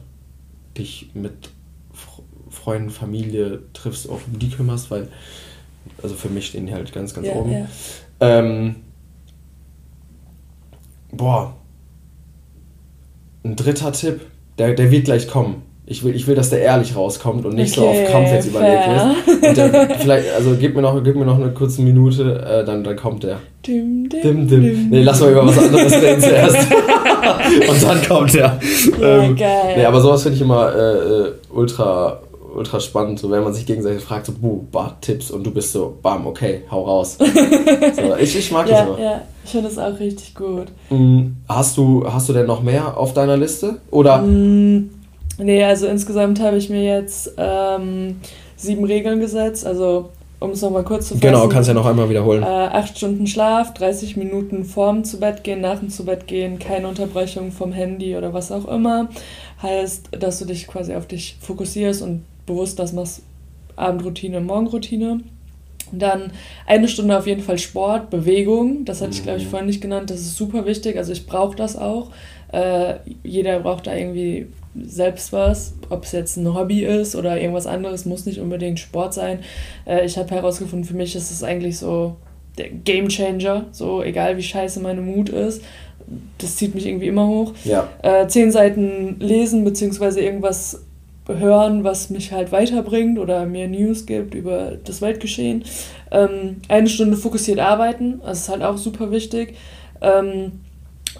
[0.76, 1.50] dich mit
[2.48, 5.08] Freunden, Familie triffst, auch um die kümmerst, weil,
[6.02, 7.68] also für mich stehen die halt ganz, ganz oben.
[8.20, 8.76] Ähm,
[11.12, 11.54] boah,
[13.44, 14.20] ein dritter Tipp,
[14.58, 15.62] der, der wird gleich kommen.
[15.90, 18.46] Ich will, ich will, dass der ehrlich rauskommt und nicht okay, so auf Kampf jetzt
[18.46, 19.48] überlegt ist.
[19.48, 22.84] Und der, vielleicht, also gib mir noch, gib mir noch eine kurze Minute, äh, dann,
[22.84, 23.38] dann kommt der.
[23.66, 24.88] Dim, dim, dim, dim.
[24.88, 26.56] Nee, lass mal über was anderes reden zuerst.
[27.68, 28.60] und dann kommt der.
[29.00, 29.74] Ja, ähm, geil.
[29.78, 32.20] Nee, aber sowas finde ich immer äh, äh, ultra,
[32.54, 35.72] ultra spannend, so wenn man sich gegenseitig fragt, so, buh, bah, Tipps und du bist
[35.72, 37.18] so, bam, okay, hau raus.
[37.18, 39.00] so, ich, ich mag ja, das immer.
[39.00, 40.66] Ja, ich finde das auch richtig gut.
[40.88, 43.78] Mm, hast du, hast du denn noch mehr auf deiner Liste?
[43.90, 44.18] Oder?
[44.18, 44.99] Mm
[45.42, 48.20] Nee, also insgesamt habe ich mir jetzt ähm,
[48.56, 49.66] sieben Regeln gesetzt.
[49.66, 51.26] Also, um es nochmal kurz zu fassen.
[51.26, 52.42] Genau, kannst ja noch einmal wiederholen.
[52.42, 56.58] Äh, acht Stunden Schlaf, 30 Minuten vorm zu Bett gehen, nach dem zu Bett gehen,
[56.58, 59.08] keine Unterbrechung vom Handy oder was auch immer.
[59.62, 63.22] Heißt, dass du dich quasi auf dich fokussierst und bewusst das machst,
[63.76, 65.20] Abendroutine, Morgenroutine.
[65.92, 66.32] Dann
[66.66, 68.84] eine Stunde auf jeden Fall Sport, Bewegung.
[68.84, 69.50] Das hatte ich, glaube ich, mhm.
[69.50, 70.10] vorhin nicht genannt.
[70.10, 70.96] Das ist super wichtig.
[70.96, 72.10] Also ich brauche das auch.
[72.52, 74.46] Äh, jeder braucht da irgendwie
[74.84, 79.14] selbst was, ob es jetzt ein Hobby ist oder irgendwas anderes, muss nicht unbedingt Sport
[79.14, 79.40] sein.
[79.86, 82.16] Äh, ich habe herausgefunden, für mich ist es eigentlich so
[82.58, 85.62] der Game Changer, so egal wie scheiße meine Mut ist.
[86.38, 87.52] Das zieht mich irgendwie immer hoch.
[87.64, 87.88] Ja.
[88.02, 90.80] Äh, zehn Seiten lesen, beziehungsweise irgendwas
[91.28, 95.64] hören, was mich halt weiterbringt oder mir News gibt über das Weltgeschehen.
[96.10, 99.54] Ähm, eine Stunde fokussiert arbeiten, das ist halt auch super wichtig.
[100.00, 100.52] Ähm,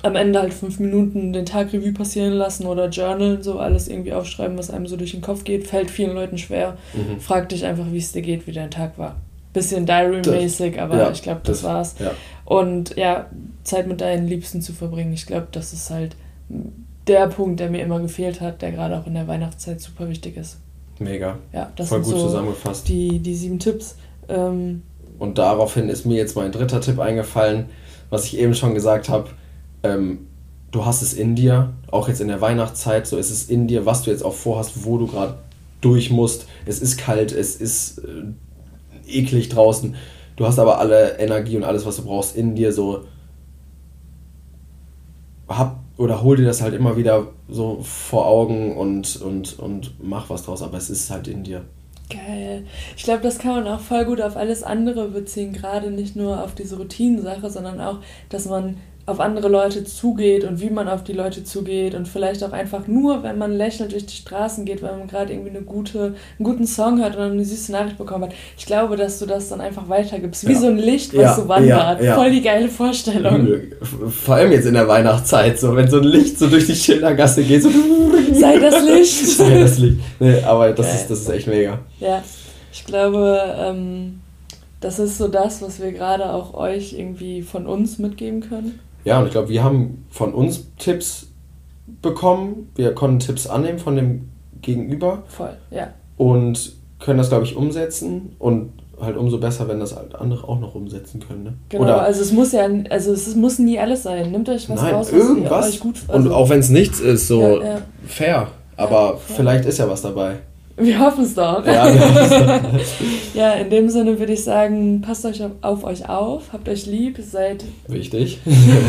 [0.02, 4.12] am Ende halt fünf Minuten den Tag Revue passieren lassen oder journalen, so alles irgendwie
[4.12, 6.76] aufschreiben, was einem so durch den Kopf geht, fällt vielen Leuten schwer.
[6.94, 7.20] Mhm.
[7.20, 9.16] Frag dich einfach, wie es dir geht, wie dein Tag war.
[9.52, 11.94] Bisschen Diary-mäßig, aber ja, ich glaube, das, das, war's.
[11.98, 12.12] Ja.
[12.44, 13.26] Und ja,
[13.64, 16.16] Zeit mit deinen Liebsten zu verbringen, ich glaube, das ist halt
[17.06, 20.36] der Punkt, der mir immer gefehlt hat, der gerade auch in der Weihnachtszeit super wichtig
[20.36, 20.58] ist.
[20.98, 21.38] Mega.
[21.52, 22.88] Ja, das Voll gut so zusammengefasst.
[22.88, 23.96] Die, die sieben Tipps.
[24.28, 24.82] Ähm,
[25.18, 27.66] Und daraufhin ist mir jetzt mein dritter Tipp eingefallen,
[28.10, 29.30] was ich eben schon gesagt habe
[29.82, 30.26] ähm,
[30.70, 33.86] du hast es in dir, auch jetzt in der Weihnachtszeit, so ist es in dir,
[33.86, 35.38] was du jetzt auch vorhast, wo du gerade
[35.80, 36.46] durch musst.
[36.66, 38.24] Es ist kalt, es ist äh,
[39.06, 39.94] eklig draußen.
[40.36, 43.04] Du hast aber alle Energie und alles, was du brauchst, in dir so.
[45.48, 50.30] Hab oder hol dir das halt immer wieder so vor Augen und, und, und mach
[50.30, 51.62] was draus, aber es ist halt in dir.
[52.08, 52.64] Geil.
[52.96, 56.42] Ich glaube, das kann man auch voll gut auf alles andere beziehen, gerade nicht nur
[56.42, 57.98] auf diese Routinensache, sondern auch,
[58.30, 62.44] dass man auf andere Leute zugeht und wie man auf die Leute zugeht und vielleicht
[62.44, 65.62] auch einfach nur, wenn man lächelt durch die Straßen geht, weil man gerade irgendwie eine
[65.62, 68.32] gute, einen guten Song hört oder eine süße Nachricht bekommen hat.
[68.56, 70.46] Ich glaube, dass du das dann einfach weitergibst.
[70.46, 70.60] Wie ja.
[70.60, 72.02] so ein Licht, was ja, so wandert.
[72.02, 73.58] Ja, Voll die geile Vorstellung.
[74.24, 77.42] Vor allem jetzt in der Weihnachtszeit, so wenn so ein Licht so durch die Schildergasse
[77.42, 77.70] geht, so
[78.32, 79.26] Sei das Licht.
[79.36, 79.98] Sei das Licht.
[80.18, 81.78] Nee, aber das, ist, das ist echt mega.
[81.98, 82.22] Ja,
[82.72, 84.20] ich glaube, ähm,
[84.80, 88.78] das ist so das, was wir gerade auch euch irgendwie von uns mitgeben können.
[89.04, 91.28] Ja, und ich glaube, wir haben von uns Tipps
[92.02, 92.70] bekommen.
[92.74, 94.28] Wir konnten Tipps annehmen von dem
[94.62, 95.22] Gegenüber.
[95.28, 95.88] Voll, ja.
[96.16, 98.36] Und können das, glaube ich, umsetzen.
[98.38, 101.44] Und halt umso besser, wenn das halt andere auch noch umsetzen können.
[101.44, 101.54] Ne?
[101.70, 104.30] Genau, Oder also es muss ja, also es muss nie alles sein.
[104.30, 105.68] Nehmt euch was nein, raus, was irgendwas.
[105.68, 107.78] euch gut also Und auch wenn es nichts ist, so ja, ja.
[108.06, 108.48] fair.
[108.76, 110.36] Aber ja, vielleicht ist ja was dabei.
[110.80, 111.64] Wir hoffen es doch.
[111.66, 111.88] Ja,
[113.34, 116.86] ja, in dem Sinne würde ich sagen, passt euch auf, auf, euch auf, habt euch
[116.86, 117.64] lieb, seid.
[117.86, 118.40] Wichtig.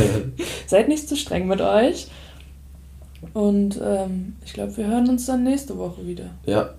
[0.68, 2.08] seid nicht zu streng mit euch.
[3.34, 6.32] Und ähm, ich glaube, wir hören uns dann nächste Woche wieder.
[6.46, 6.72] Ja.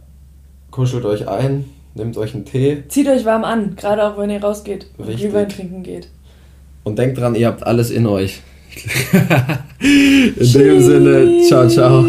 [0.71, 2.85] Kuschelt euch ein, Nehmt euch einen Tee.
[2.89, 6.09] Zieht euch warm an, gerade auch wenn ihr rausgeht und Glühwein trinken geht.
[6.85, 8.41] Und denkt dran, ihr habt alles in euch.
[9.81, 10.53] in Tschüss.
[10.53, 12.07] dem Sinne, ciao, ciao.